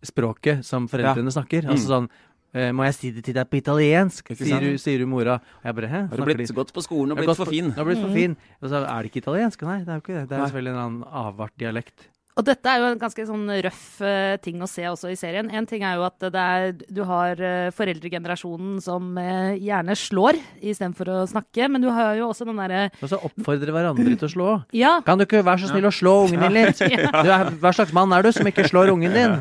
språket 0.03 0.65
som 0.67 0.87
foreldrene 0.91 1.31
snakker. 1.31 1.67
Altså 1.69 1.87
sånn 1.93 2.07
må 2.53 2.85
jeg 2.85 2.95
si 2.97 3.09
det 3.15 3.23
til 3.25 3.33
deg 3.33 3.49
på 3.49 3.57
italiensk? 3.57 4.33
Sier 4.37 4.61
du, 4.61 4.73
sier 4.81 5.01
du 5.01 5.07
mora. 5.09 5.39
Og 5.61 5.69
jeg 5.69 5.77
bare 5.79 5.91
hæ? 5.91 6.01
Har 6.11 6.21
du 6.21 6.27
blitt 6.29 6.51
så 6.51 6.57
godt 6.57 6.73
på 6.75 6.85
skolen 6.85 7.15
og 7.15 7.21
blitt 7.21 7.39
for 7.39 7.49
fin? 7.49 7.71
Har 7.73 7.87
blitt 7.87 8.01
for 8.03 8.13
fin. 8.13 8.37
Og 8.61 8.69
så 8.69 8.83
er 8.83 8.89
det 9.01 9.09
ikke 9.09 9.23
italiensk? 9.25 9.65
Nei, 9.65 9.79
det 9.81 9.89
er 9.89 10.01
jo 10.01 10.05
ikke 10.05 10.17
det. 10.19 10.25
Det 10.29 10.37
er 10.37 10.45
selvfølgelig 10.45 10.75
en 10.75 10.83
annen 10.85 11.07
avart 11.23 11.55
dialekt. 11.57 12.09
Og 12.33 12.45
dette 12.47 12.65
er 12.65 12.79
jo 12.81 12.87
en 12.89 12.97
ganske 13.01 13.23
sånn 13.29 13.43
røff 13.61 13.83
uh, 14.01 14.35
ting 14.41 14.61
å 14.63 14.69
se 14.69 14.85
også 14.89 15.11
i 15.11 15.17
serien. 15.17 15.51
En 15.53 15.67
ting 15.69 15.83
er 15.85 15.99
jo 15.99 16.05
at 16.07 16.23
det 16.33 16.41
er, 16.41 16.71
du 16.89 17.03
har 17.05 17.37
uh, 17.37 17.69
foreldregenerasjonen 17.77 18.79
som 18.81 19.11
uh, 19.19 19.53
gjerne 19.53 19.93
slår 19.99 20.39
istedenfor 20.57 21.11
å 21.13 21.19
snakke, 21.29 21.69
men 21.69 21.85
du 21.85 21.91
har 21.93 22.17
jo 22.17 22.31
også 22.31 22.47
den 22.49 22.57
derre 22.57 22.87
Og 23.03 23.11
så 23.11 23.21
oppfordre 23.21 23.75
hverandre 23.75 24.15
til 24.15 24.29
å 24.29 24.31
slå. 24.33 24.49
Ja, 24.73 24.95
Kan 25.05 25.21
du 25.21 25.27
ikke 25.27 25.43
være 25.45 25.61
så 25.61 25.69
snill 25.75 25.85
å 25.85 25.93
slå 25.93 26.15
ungen 26.25 26.41
din 26.47 26.57
litt? 26.57 26.81
Du 27.23 27.29
er, 27.29 27.53
hva 27.61 27.71
slags 27.75 27.93
mann 27.95 28.11
er 28.15 28.25
du 28.25 28.33
som 28.33 28.49
ikke 28.49 28.65
slår 28.65 28.95
ungen 28.95 29.13
din? 29.13 29.37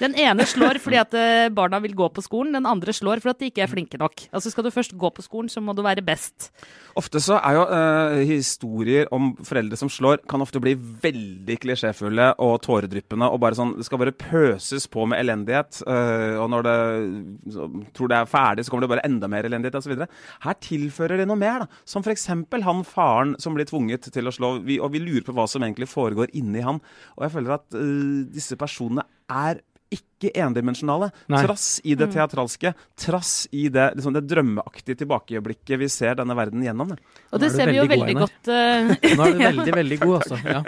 Den 0.00 0.16
ene 0.20 0.46
slår 0.48 0.80
fordi 0.82 0.98
at 1.00 1.14
eh, 1.16 1.48
barna 1.54 1.80
vil 1.84 1.94
gå 1.96 2.08
på 2.12 2.24
skolen, 2.24 2.52
den 2.56 2.68
andre 2.68 2.92
slår 2.96 3.22
fordi 3.24 3.34
at 3.34 3.42
de 3.42 3.50
ikke 3.50 3.64
er 3.64 3.72
flinke 3.72 4.00
nok. 4.00 4.26
Altså 4.32 4.52
skal 4.52 4.66
du 4.66 4.72
først 4.74 4.96
gå 4.98 5.10
på 5.16 5.24
skolen, 5.24 5.48
så 5.52 5.62
må 5.64 5.74
du 5.76 5.82
være 5.86 6.04
best. 6.04 6.50
Ofte 6.96 7.20
så 7.20 7.38
er 7.40 7.56
jo 7.58 7.64
eh, 7.76 8.22
historier 8.30 9.10
om 9.12 9.34
foreldre 9.44 9.76
som 9.80 9.90
slår, 9.92 10.22
kan 10.28 10.40
ofte 10.44 10.60
bli 10.62 10.74
veldig 10.76 11.58
klisjéfulle 11.62 12.30
og 12.44 12.58
tåredryppende. 12.64 13.28
og 13.30 13.40
bare 13.40 13.58
sånn, 13.58 13.76
Det 13.76 13.86
skal 13.88 14.00
bare 14.00 14.16
pøses 14.16 14.86
på 14.88 15.06
med 15.08 15.20
elendighet. 15.20 15.82
eh, 15.86 16.36
og 16.40 16.50
når 16.50 16.62
det 16.66 16.76
tror 17.96 18.08
det 18.08 18.16
er 18.18 18.30
ferdig, 18.30 18.64
så 18.64 18.70
kommer 18.72 18.86
det 18.86 18.92
bare 18.94 19.06
enda 19.06 19.28
mer 19.28 19.44
elendighet 19.48 19.76
osv. 19.80 20.06
Her 20.44 20.58
tilfører 20.60 21.20
de 21.20 21.26
noe 21.28 21.36
mer, 21.40 21.64
da. 21.64 21.66
Som 21.84 22.02
f.eks. 22.02 22.26
han 22.26 22.84
faren 22.84 23.36
som 23.42 23.54
blir 23.54 23.68
tvunget 23.68 24.10
til 24.12 24.28
å 24.28 24.34
slå. 24.34 24.52
Vi, 24.66 24.78
og 24.80 24.92
vi 24.92 25.02
lurer 25.02 25.24
på 25.26 25.34
hva 25.36 25.46
som 25.50 25.62
egentlig 25.62 25.88
foregår 25.90 26.32
inni 26.36 26.64
han. 26.64 26.80
Og 27.16 27.26
jeg 27.26 27.34
føler 27.36 27.56
at 27.58 27.76
eh, 27.78 28.26
disse 28.32 28.56
personene 28.60 29.06
er 29.28 29.60
ikke 29.96 30.30
endimensjonale. 30.40 31.10
Nei. 31.32 31.42
Trass 31.44 31.66
i 31.84 31.94
det 31.98 32.08
teatralske, 32.14 32.72
trass 32.98 33.32
i 33.52 33.66
det, 33.72 33.90
liksom 33.98 34.14
det 34.16 34.22
drømmeaktige 34.28 35.02
tilbakeblikket 35.02 35.80
vi 35.80 35.88
ser 35.92 36.16
denne 36.20 36.36
verden 36.38 36.64
gjennom. 36.64 36.94
Det. 36.94 37.00
Og 37.30 37.42
det 37.42 37.50
er 37.50 37.56
ser 37.56 37.72
vi 37.72 37.76
jo 37.78 37.86
veldig 37.90 38.14
god, 38.16 38.22
godt 38.24 38.50
uh... 38.52 39.16
Nå 39.18 39.26
er 39.26 39.34
du 39.34 39.42
veldig, 39.50 39.74
veldig 39.80 39.98
god, 40.04 40.14
altså. 40.20 40.38
Ja. 40.46 40.62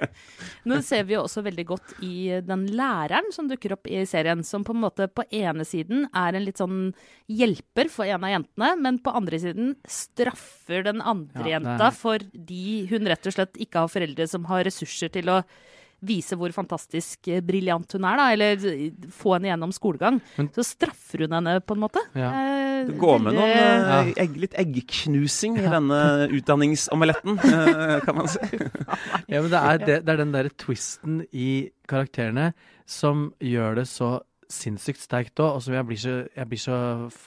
Nå 0.68 0.80
ser 0.85 1.06
vi 1.08 1.16
jo 1.16 1.23
også 1.25 1.44
veldig 1.47 1.66
godt 1.68 1.94
i 2.04 2.16
den 2.44 2.66
læreren 2.78 3.32
som 3.35 3.49
dukker 3.50 3.76
opp 3.78 3.88
i 3.88 4.02
serien, 4.08 4.44
som 4.44 4.66
på 4.66 4.76
en 4.76 4.82
måte 4.85 5.08
på 5.08 5.25
ene 5.30 5.66
siden 5.68 6.06
er 6.12 6.37
en 6.37 6.44
litt 6.44 6.61
sånn 6.61 6.92
hjelper 7.28 7.92
for 7.92 8.08
en 8.08 8.25
av 8.25 8.35
jentene, 8.35 8.75
men 8.80 9.00
på 9.04 9.14
andre 9.16 9.40
siden 9.40 9.73
straffer 9.88 10.85
den 10.87 11.00
andre 11.00 11.49
Ja, 11.49 11.56
jenta 11.58 11.90
fordi 11.94 12.87
hun 12.90 13.08
rett 13.08 13.26
og 13.28 13.37
slett 13.37 13.58
ikke 13.61 13.85
har 13.85 13.92
foreldre 13.92 14.28
som 14.28 14.47
har 14.50 14.66
ressurser 14.68 15.12
til 15.14 15.32
å 15.32 15.42
vise 16.02 16.37
hvor 16.38 16.52
fantastisk 16.55 17.26
eh, 17.28 17.40
briljant 17.43 17.90
hun 17.97 18.05
er, 18.07 18.17
da, 18.21 18.26
eller 18.35 19.11
få 19.11 19.35
henne 19.37 19.50
gjennom 19.50 19.73
skolegang, 19.75 20.21
Men- 20.37 20.50
så 20.55 20.62
straffer 20.67 21.25
hun 21.26 21.33
henne 21.38 21.57
på 21.67 21.75
en 21.75 21.83
måte. 21.83 22.02
Ja. 22.14 22.31
Eh, 22.31 22.85
Det 22.87 22.99
går 23.00 23.19
med 23.25 23.35
noen 23.35 23.50
veldig- 23.50 24.14
eh, 24.17 24.23
egg, 24.23 24.37
litt 24.38 24.55
eggknusing 24.55 25.59
i 25.59 25.67
denne 25.69 26.28
utdanningsomeletten, 26.31 27.38
kan 28.07 28.14
man 28.17 28.28
si. 28.31 28.38
Ja, 29.28 29.43
men 29.43 29.50
det 29.50 29.59
er, 29.62 29.78
det, 29.83 29.97
det 30.07 30.14
er 30.14 30.23
den 30.23 30.33
derre 30.33 30.50
twisten 30.55 31.23
i 31.33 31.71
karakterene 31.90 32.52
som 32.87 33.33
gjør 33.43 33.81
det 33.83 33.88
så 33.90 34.21
sinnssykt 34.49 35.02
sterkt 35.02 35.37
òg, 35.45 35.59
og 35.59 35.62
som 35.62 35.75
jeg 35.75 35.85
blir 35.85 35.99
så, 36.00 36.14
jeg 36.33 36.49
blir 36.49 36.61
så, 36.62 36.76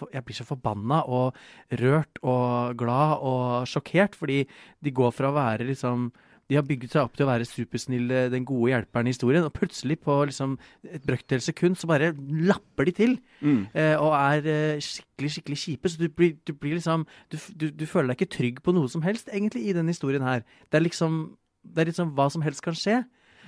jeg 0.09 0.23
blir 0.25 0.37
så 0.39 0.45
forbanna 0.47 1.03
og 1.05 1.35
rørt 1.77 2.17
og 2.25 2.73
glad 2.79 3.21
og 3.21 3.67
sjokkert, 3.69 4.15
fordi 4.17 4.39
de 4.81 4.89
går 4.97 5.11
fra 5.13 5.29
å 5.29 5.35
være 5.35 5.67
liksom 5.69 6.07
de 6.51 6.57
har 6.59 6.65
bygget 6.67 6.91
seg 6.91 7.05
opp 7.05 7.13
til 7.15 7.23
å 7.23 7.29
være 7.29 7.45
supersnille, 7.47 8.25
den 8.33 8.43
gode 8.47 8.73
hjelperen 8.73 9.07
i 9.07 9.13
historien, 9.13 9.45
og 9.47 9.53
plutselig 9.55 9.95
på 10.03 10.17
liksom 10.27 10.57
et 10.83 11.05
brøkdel 11.07 11.39
sekund 11.39 11.79
så 11.79 11.87
bare 11.87 12.09
lapper 12.43 12.89
de 12.89 12.93
til. 12.97 13.13
Mm. 13.39 13.61
Eh, 13.71 13.93
og 13.95 14.11
er 14.17 14.49
eh, 14.51 14.81
skikkelig, 14.83 15.31
skikkelig 15.37 15.59
kjipe. 15.61 15.91
Så 15.93 16.01
du 16.01 16.09
blir, 16.11 16.33
du 16.43 16.51
blir 16.51 16.75
liksom 16.75 17.05
du, 17.31 17.37
du, 17.55 17.69
du 17.71 17.85
føler 17.87 18.11
deg 18.11 18.19
ikke 18.19 18.35
trygg 18.35 18.59
på 18.65 18.75
noe 18.75 18.91
som 18.91 19.05
helst, 19.07 19.31
egentlig, 19.31 19.63
i 19.63 19.77
denne 19.77 19.95
historien 19.95 20.27
her. 20.27 20.43
Det 20.67 20.81
er 20.81 20.89
liksom 20.89 21.21
Det 21.61 21.83
er 21.83 21.91
liksom 21.91 22.15
hva 22.17 22.25
som 22.33 22.41
helst 22.41 22.63
kan 22.65 22.75
skje, 22.75 23.03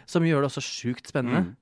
som 0.05 0.23
gjør 0.23 0.43
det 0.43 0.51
også 0.51 0.61
sjukt 0.61 1.07
spennende. 1.09 1.47
Mm. 1.47 1.53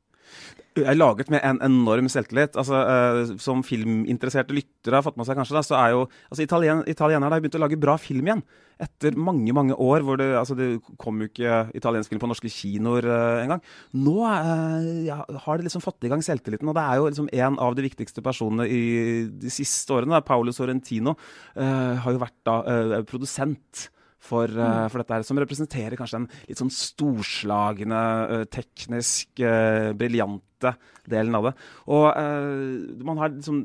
Er 0.79 0.95
laget 0.95 1.29
med 1.31 1.41
en 1.43 1.59
enorm 1.65 2.07
selvtillit. 2.11 2.55
Altså, 2.59 2.79
uh, 2.79 3.37
som 3.41 3.63
filminteresserte 3.65 4.55
lyttere 4.55 4.97
har 4.97 5.05
fått 5.05 5.17
med 5.19 5.27
seg 5.27 5.39
kanskje, 5.39 5.57
da, 5.57 5.63
så 5.65 5.77
er 5.79 5.93
jo 5.95 6.01
altså, 6.29 6.43
italien, 6.45 6.83
Italienerne 6.87 7.33
har 7.33 7.43
begynt 7.43 7.57
å 7.59 7.63
lage 7.63 7.79
bra 7.79 7.97
film 7.99 8.29
igjen. 8.29 8.43
Etter 8.81 9.17
mange 9.19 9.53
mange 9.53 9.75
år 9.77 10.05
hvor 10.05 10.17
det, 10.17 10.31
altså, 10.39 10.55
det 10.57 10.69
kom 11.01 11.19
jo 11.21 11.29
ikke 11.29 11.67
italiensk 11.77 12.13
film 12.13 12.23
på 12.23 12.31
norske 12.31 12.51
kinoer 12.51 13.07
uh, 13.09 13.43
engang. 13.43 13.63
Nå 13.99 14.17
uh, 14.23 15.05
ja, 15.05 15.21
har 15.45 15.59
de 15.59 15.67
liksom 15.67 15.83
fått 15.83 16.07
i 16.07 16.11
gang 16.11 16.23
selvtilliten, 16.25 16.71
og 16.71 16.77
det 16.77 16.85
er 16.87 16.99
jo 16.99 17.07
liksom 17.09 17.31
en 17.35 17.59
av 17.61 17.77
de 17.77 17.85
viktigste 17.85 18.23
personene 18.25 18.69
i 18.71 18.83
de 19.27 19.53
siste 19.53 19.91
årene. 19.97 20.15
Da. 20.15 20.25
Paolo 20.25 20.55
Sorrentino 20.55 21.17
har 21.55 22.13
jo 22.13 22.21
vært 22.21 22.37
da 22.47 23.01
produsent 23.07 23.89
for, 24.21 24.45
eh, 24.45 24.87
for 24.91 25.01
dette 25.01 25.17
her, 25.17 25.25
som 25.25 25.39
representerer 25.41 25.97
kanskje 25.99 26.19
den 26.19 26.29
litt 26.47 26.61
sånn 26.61 26.73
storslagne, 26.73 28.01
eh, 28.37 28.45
teknisk 28.53 29.41
uh, 29.41 29.91
briljante 29.97 30.75
delen 31.09 31.37
av 31.39 31.49
det. 31.49 31.53
Og 31.89 32.07
eh, 32.13 33.03
man 33.07 33.21
har 33.21 33.33
liksom 33.33 33.63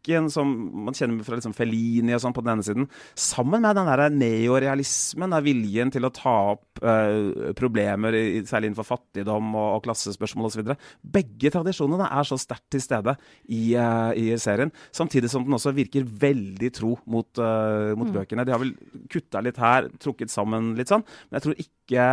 teknikken 0.00 0.30
som 0.30 0.48
man 0.84 0.94
kjenner 0.94 1.24
fra 1.24 1.36
liksom 1.36 1.54
Fellini 1.54 2.14
og 2.14 2.22
sånn 2.22 2.34
på 2.34 2.42
den 2.42 2.54
ene 2.54 2.64
siden, 2.64 2.88
sammen 3.14 3.62
med 3.62 3.76
den 3.76 3.86
der 3.86 4.10
neorealismen 4.10 5.30
der 5.30 5.44
viljen 5.44 5.90
til 5.90 6.04
å 6.04 6.10
ta 6.10 6.34
opp 6.54 6.82
eh, 6.82 7.52
problemer, 7.54 8.14
i, 8.14 8.42
særlig 8.46 8.70
innenfor 8.70 8.88
fattigdom 8.88 9.54
og, 9.54 9.76
og 9.76 9.84
klassespørsmål 9.84 10.48
osv. 10.48 10.74
Begge 11.02 11.50
tradisjonene 11.52 12.08
er 12.10 12.24
så 12.28 12.38
sterkt 12.40 12.70
til 12.70 12.82
stede 12.82 13.16
i, 13.48 13.74
eh, 13.74 14.12
i 14.16 14.36
serien, 14.40 14.72
samtidig 14.92 15.30
som 15.30 15.44
den 15.44 15.56
også 15.56 15.74
virker 15.76 16.04
veldig 16.04 16.72
tro 16.76 16.96
mot, 17.06 17.30
eh, 17.38 17.94
mot 17.98 18.10
bøkene. 18.14 18.46
De 18.46 18.56
har 18.56 18.62
vel 18.62 18.74
kutta 19.10 19.42
litt 19.44 19.60
her, 19.60 19.90
trukket 20.00 20.32
sammen 20.32 20.74
litt 20.78 20.90
sånn, 20.90 21.04
men 21.28 21.40
jeg 21.40 21.46
tror 21.46 21.64
ikke 21.66 22.08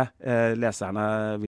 leserne 0.58 1.04
vil 1.40 1.47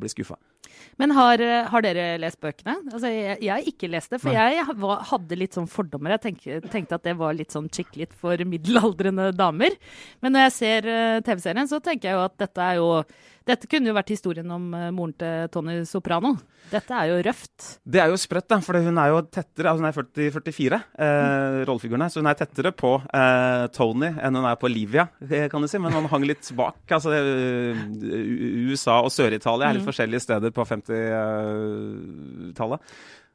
Bli 0.00 0.08
skuffa. 0.08 0.36
Men 1.00 1.14
har, 1.16 1.42
har 1.72 1.84
dere 1.84 2.06
lest 2.22 2.40
bøkene? 2.42 2.76
Altså, 2.92 3.10
jeg, 3.10 3.38
jeg 3.42 3.52
har 3.52 3.68
ikke 3.70 3.90
lest 3.90 4.14
det, 4.14 4.20
for 4.22 4.34
jeg 4.34 4.64
var, 4.82 5.04
hadde 5.10 5.38
litt 5.40 5.56
sånn 5.56 5.70
fordommer. 5.70 6.14
Jeg 6.16 6.24
tenkte, 6.28 6.60
tenkte 6.72 6.98
at 6.98 7.06
det 7.06 7.16
var 7.18 7.36
litt 7.36 7.54
sånn 7.54 7.70
chick 7.74 7.94
litt 7.98 8.14
for 8.18 8.40
middelaldrende 8.48 9.30
damer. 9.36 9.76
Men 10.22 10.36
når 10.36 10.48
jeg 10.48 10.56
ser 10.58 10.90
uh, 10.90 11.20
TV-serien, 11.26 11.70
så 11.70 11.82
tenker 11.84 12.10
jeg 12.10 12.18
jo 12.18 12.26
at 12.26 12.36
dette 12.46 12.66
er 12.72 12.80
jo 12.82 12.90
Dette 13.44 13.68
kunne 13.68 13.90
jo 13.90 13.92
vært 13.92 14.08
historien 14.08 14.48
om 14.54 14.70
eh, 14.72 14.86
moren 14.96 15.10
til 15.20 15.50
Tony 15.52 15.74
Soprano. 15.84 16.30
Dette 16.70 16.96
er 16.96 17.10
jo 17.10 17.18
røft. 17.26 17.66
Det 17.84 18.00
er 18.00 18.08
jo 18.08 18.16
sprøtt, 18.16 18.46
da, 18.48 18.56
for 18.64 18.78
hun 18.80 18.96
er 18.96 19.10
jo 19.12 19.18
tettere 19.28 19.68
altså 19.68 19.82
Hun 19.82 19.88
er 19.90 19.96
40, 19.98 20.30
44, 20.32 20.78
eh, 21.04 21.58
rollefiguren 21.68 22.06
her, 22.06 22.12
så 22.14 22.22
hun 22.22 22.30
er 22.30 22.38
tettere 22.38 22.72
på 22.72 22.94
eh, 23.04 23.66
Tony 23.76 24.08
enn 24.08 24.38
hun 24.40 24.48
er 24.48 24.56
på 24.56 24.70
Livia, 24.72 25.04
eh, 25.28 25.44
kan 25.52 25.60
du 25.60 25.68
si. 25.68 25.76
Men 25.76 25.92
han 25.92 26.08
hang 26.08 26.24
litt 26.24 26.48
bak. 26.56 26.80
Altså, 26.88 27.12
USA 28.72 29.02
og 29.04 29.12
Sør-Italia 29.12 29.68
er 29.68 29.76
litt 29.76 29.88
forskjellige 29.90 30.24
steder 30.24 30.54
på 30.56 30.64
50-tallet. 30.88 32.80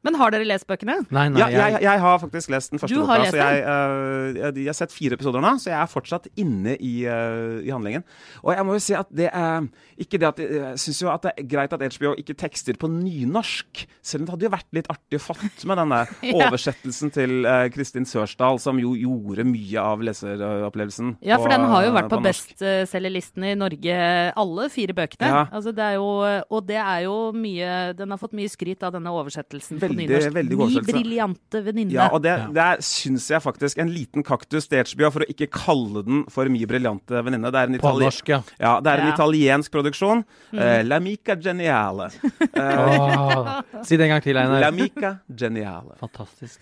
Men 0.02 0.14
har 0.16 0.30
dere 0.32 0.46
lest 0.48 0.64
bøkene? 0.66 0.94
Nei, 1.12 1.26
nei, 1.28 1.40
Ja, 1.42 1.48
jeg, 1.52 1.82
jeg 1.84 2.00
har 2.00 2.18
faktisk 2.22 2.48
lest 2.54 2.70
den 2.72 2.80
første 2.80 2.96
boka. 3.02 3.18
lest 3.20 3.34
Så 3.34 3.36
jeg, 3.36 3.64
uh, 3.66 4.38
jeg, 4.38 4.54
jeg 4.62 4.70
har 4.70 4.76
sett 4.78 4.94
fire 4.96 5.18
episoder 5.18 5.42
nå, 5.44 5.50
så 5.60 5.68
jeg 5.72 5.76
er 5.76 5.90
fortsatt 5.92 6.28
inne 6.40 6.76
i, 6.80 6.92
uh, 7.04 7.58
i 7.60 7.68
handlingen. 7.68 8.04
Og 8.44 8.54
jeg 8.56 8.64
må 8.64 8.78
jo 8.78 8.80
si 8.86 8.94
at 8.96 9.10
det 9.12 9.28
er 9.28 9.66
ikke 10.00 10.20
det 10.22 10.28
at 10.30 10.38
Jeg 10.40 10.78
syns 10.80 11.02
jo 11.02 11.10
at 11.12 11.26
det 11.26 11.32
er 11.36 11.48
greit 11.52 11.74
at 11.76 11.84
HBO 11.98 12.14
ikke 12.16 12.32
tekster 12.40 12.78
på 12.80 12.88
nynorsk. 12.88 13.82
Selv 14.00 14.22
om 14.22 14.26
det 14.30 14.32
hadde 14.38 14.48
jo 14.48 14.52
vært 14.56 14.70
litt 14.78 14.88
artig 14.94 15.20
å 15.20 15.24
fått 15.30 15.66
med 15.68 15.80
denne 15.82 16.00
Ja. 16.30 16.46
oversettelsen 16.48 17.12
til 17.12 17.36
uh, 17.44 17.66
Kristin 17.74 18.06
Sørsdal, 18.08 18.56
som 18.62 18.80
jo 18.80 18.94
gjorde 18.96 19.44
mye 19.44 19.80
av 19.84 20.00
leseropplevelsen. 20.06 21.16
Ja, 21.26 21.36
for 21.36 21.48
på- 21.50 21.54
den 21.58 21.68
har 21.74 21.84
jo 21.84 21.92
vært 21.96 22.08
på, 22.12 22.18
på 22.20 22.24
bestselgerlisten 22.30 23.44
i 23.50 23.54
Norge, 23.58 23.98
alle 24.38 24.68
fire 24.72 24.94
bøkene. 24.96 25.28
Ja. 25.28 25.44
Altså, 25.52 25.72
det 25.76 25.84
er 25.84 25.98
jo, 25.98 26.08
og 26.48 26.66
det 26.68 26.78
er 26.80 27.04
jo 27.06 27.16
mye 27.36 27.70
Den 27.98 28.10
har 28.14 28.18
fått 28.20 28.32
mye 28.36 28.48
skryt 28.50 28.82
av 28.86 28.92
denne 28.94 29.10
oversettelsen 29.12 29.80
Veldig, 29.80 29.89
nynorsk. 29.98 30.34
veldig 30.34 30.56
oversettelse. 30.58 30.92
briljante 30.96 31.62
venninne. 31.66 31.92
Ja, 31.96 32.08
og 32.12 32.22
det, 32.22 32.34
det 32.56 32.68
syns 32.86 33.28
jeg 33.30 33.42
faktisk 33.42 33.78
En 33.78 33.90
liten 33.92 34.22
kaktus 34.26 34.68
til 34.70 34.84
for 35.10 35.24
å 35.24 35.28
ikke 35.28 35.48
kalle 35.50 36.02
den 36.06 36.24
for 36.32 36.46
mye 36.52 36.66
briljante 36.70 37.22
venninne. 37.24 37.50
Det 37.50 37.60
er 37.62 37.72
en, 37.72 37.78
itali 37.80 38.04
norsk, 38.06 38.28
ja. 38.28 38.42
ja, 38.60 38.74
det 38.80 38.92
er 38.92 39.02
en 39.04 39.08
Ja. 39.10 39.14
italiensk 39.14 39.70
produksjon. 39.72 40.24
Mm. 40.52 40.58
Uh, 40.58 40.82
La 40.86 41.00
mica 41.00 41.36
geniale. 41.36 42.10
Uh, 42.56 42.60
Åh. 42.60 43.82
Si 43.84 43.96
det 43.96 44.06
en 44.06 44.14
gang 44.16 44.22
til, 44.22 44.34
La 44.34 44.70
mica 44.70 45.16
geniale. 45.28 45.96
Fantastisk. 46.00 46.60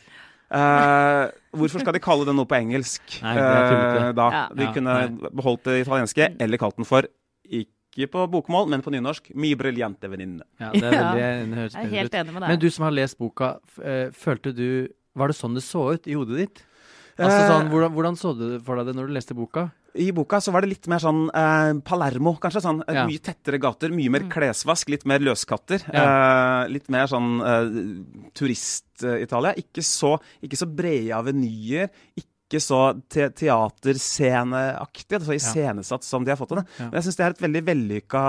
Uh, 0.48 1.28
hvorfor 1.52 1.82
skal 1.82 1.92
de 1.92 2.00
kalle 2.00 2.24
den 2.24 2.38
noe 2.40 2.48
på 2.48 2.56
engelsk? 2.56 3.02
Nei, 3.20 3.34
det 3.36 3.42
er. 3.44 3.96
Eh, 4.08 4.12
da, 4.16 4.28
Ja. 4.32 4.44
De 4.56 4.68
kunne 4.72 4.94
beholdt 5.36 5.66
det 5.68 5.82
italienske, 5.84 6.30
eller 6.40 6.56
kalt 6.60 6.78
den 6.80 6.88
for 6.88 7.04
ikke 7.44 7.68
på 8.06 8.26
bokmål, 8.30 8.68
men 8.68 8.80
på 8.82 8.90
nynorsk. 8.94 9.32
Mi 9.34 9.54
briljante 9.56 10.08
venninne. 10.08 10.42
Ja, 10.60 10.70
det 10.72 10.84
er 10.84 10.92
Ja. 10.98 11.12
veldig, 11.14 11.50
det 11.50 11.58
høres 11.58 11.74
Jeg 11.74 11.84
er 11.84 11.96
helt 11.96 12.14
enig 12.14 12.32
med 12.32 12.42
deg. 12.42 12.48
Men 12.50 12.58
du 12.60 12.70
som 12.70 12.84
har 12.84 12.92
lest 12.92 13.18
boka, 13.18 13.58
eh, 13.82 14.10
følte 14.10 14.54
du 14.54 14.88
Var 15.16 15.26
det 15.28 15.36
sånn 15.36 15.54
det 15.54 15.62
så 15.64 15.92
ut 15.94 16.06
i 16.06 16.14
hodet 16.14 16.36
ditt? 16.38 16.62
Altså 17.18 17.40
Eh, 17.42 17.48
sånn, 17.50 17.68
hvordan, 17.72 17.92
hvordan 17.92 18.14
så 18.16 18.30
du 18.38 18.60
for 18.62 18.76
deg 18.76 18.86
det 18.86 18.94
når 18.94 19.08
du 19.08 19.12
leste 19.12 19.34
boka? 19.34 19.72
I 19.98 20.12
boka 20.12 20.38
så 20.38 20.52
var 20.52 20.60
det 20.62 20.68
litt 20.70 20.86
mer 20.86 20.98
sånn 21.02 21.24
eh, 21.34 21.72
Palermo, 21.82 22.36
kanskje. 22.38 22.60
sånn 22.62 22.84
eh, 22.86 22.94
Ja. 22.94 23.06
Mye 23.08 23.18
tettere 23.18 23.58
gater, 23.58 23.88
mye 23.90 24.08
mer 24.14 24.20
klesvask, 24.30 24.88
litt 24.88 25.04
mer 25.04 25.18
løskatter. 25.18 25.82
Ja. 25.92 26.04
Eh, 26.04 26.68
litt 26.70 26.88
mer 26.88 27.06
sånn 27.10 27.40
eh, 27.42 28.30
turist-Italia. 28.38 29.54
Ikke, 29.58 29.82
så- 29.82 30.20
ikke 30.42 30.56
så 30.56 30.66
brede 30.66 31.10
avenyer. 31.16 31.88
Ikke 32.16 32.27
så 32.56 32.78
te 33.12 33.26
teatersceneaktig, 33.36 35.18
så 35.20 35.34
iscenesatt 35.36 36.04
som 36.06 36.24
de 36.24 36.32
har 36.32 36.38
fått 36.40 36.54
det. 36.56 36.62
Ja. 36.78 36.86
Men 36.88 36.96
jeg 36.96 37.04
syns 37.04 37.18
det 37.18 37.24
er 37.26 37.34
et 37.34 37.42
veldig 37.44 37.62
vellykka 37.66 38.22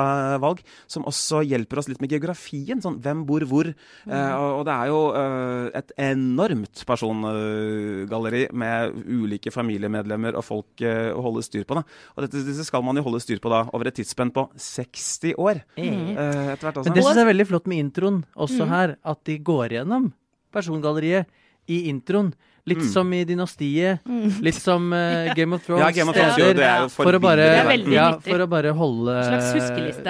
valg, 0.44 0.60
som 0.92 1.08
også 1.08 1.40
hjelper 1.48 1.80
oss 1.80 1.88
litt 1.88 2.02
med 2.04 2.12
geografien. 2.12 2.82
Sånn 2.84 3.00
hvem 3.00 3.22
bor 3.30 3.46
hvor. 3.48 3.70
Eh, 3.72 4.34
og, 4.36 4.60
og 4.60 4.66
det 4.68 4.76
er 4.76 4.92
jo 4.92 5.00
eh, 5.16 5.70
et 5.80 5.94
enormt 6.10 6.84
persongalleri 6.90 8.44
med 8.60 9.00
ulike 9.08 9.54
familiemedlemmer 9.56 10.36
og 10.36 10.44
folk 10.44 10.84
eh, 10.84 11.14
å 11.16 11.24
holde 11.24 11.46
styr 11.48 11.64
på. 11.64 11.80
Da. 11.80 11.86
Og 12.18 12.26
dette, 12.28 12.44
disse 12.50 12.68
skal 12.68 12.84
man 12.84 13.00
jo 13.00 13.06
holde 13.08 13.24
styr 13.24 13.40
på 13.40 13.52
da 13.56 13.64
over 13.72 13.88
et 13.88 13.96
tidsspenn 14.02 14.34
på 14.36 14.50
60 14.60 15.40
år. 15.40 15.64
Mm. 15.80 16.18
eh, 16.18 16.54
etter 16.58 16.68
hvert 16.68 16.82
også. 16.84 16.90
Men 16.92 17.00
det 17.00 17.06
syns 17.08 17.16
jeg 17.16 17.24
er 17.24 17.32
veldig 17.32 17.48
flott 17.54 17.72
med 17.72 17.86
introen 17.88 18.22
også 18.36 18.66
Mm. 18.68 18.70
her. 18.76 18.98
At 19.08 19.24
de 19.24 19.38
går 19.40 19.78
gjennom 19.78 20.12
persongalleriet 20.52 21.30
i 21.70 21.84
introen. 21.92 22.34
Litt 22.70 22.80
Mm. 22.84 22.90
som 22.94 23.14
i 23.14 23.24
Dynastiet. 23.26 24.00
Litt 24.46 24.56
som 24.62 24.92
uh, 24.94 25.34
Game 25.36 25.56
of 25.58 25.66
Thrones. 25.66 25.82
Ja, 25.84 25.90
Game 25.92 26.10
of 26.14 26.16
Thrones, 26.16 26.34
steder. 26.38 26.54
jo, 26.54 26.58
det 26.60 26.68
er 26.70 26.84
jo 26.86 26.90
for 26.94 27.18
å 27.18 27.22
bare, 27.24 27.48
Det 27.50 27.64
er 27.66 27.94
ja, 27.94 28.08
for 28.24 28.46
å 28.46 28.48
bare 28.50 28.74
holde 28.78 29.16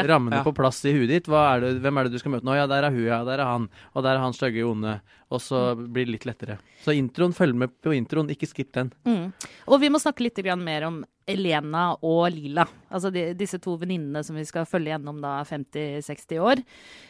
rammene 0.10 0.40
Ja. 0.40 0.44
på 0.44 0.54
plass 0.56 0.84
i 0.86 0.94
huet 0.94 1.08
ditt. 1.10 1.30
Hva 1.32 1.56
er 1.56 1.62
det, 1.66 1.72
hvem 1.84 1.98
er 2.00 2.04
det 2.10 2.12
du 2.14 2.20
skal 2.20 2.32
møte 2.34 2.46
nå? 2.48 2.56
Ja, 2.58 2.68
der 2.68 2.84
er 2.88 2.92
hun, 2.92 3.06
ja, 3.06 3.24
der 3.28 3.40
er 3.40 3.46
han. 3.50 3.70
Og 3.96 4.04
der 4.04 4.16
er 4.18 4.24
han 4.24 4.34
stygge 4.34 4.66
onde. 4.68 5.00
Og 5.32 5.42
så 5.42 5.76
blir 5.78 6.06
det 6.08 6.16
litt 6.16 6.26
lettere. 6.26 6.58
Så 6.84 6.96
introen, 6.98 7.34
følg 7.38 7.54
med 7.56 7.70
på 7.84 7.94
introen, 7.94 8.30
ikke 8.34 8.50
skipp 8.50 8.72
den. 8.74 8.92
Mm. 9.06 9.32
Og 9.68 9.80
vi 9.82 9.90
må 9.94 10.02
snakke 10.02 10.26
litt 10.26 10.40
mer 10.58 10.88
om 10.88 11.04
Elena 11.30 11.84
og 12.06 12.30
Lila. 12.34 12.66
Altså 12.90 13.12
de, 13.14 13.30
disse 13.38 13.60
to 13.62 13.76
venninnene 13.80 14.24
som 14.26 14.38
vi 14.38 14.46
skal 14.48 14.68
følge 14.70 14.94
gjennom 14.94 15.20
da 15.22 15.40
50-60 15.48 16.42
år. 16.42 16.62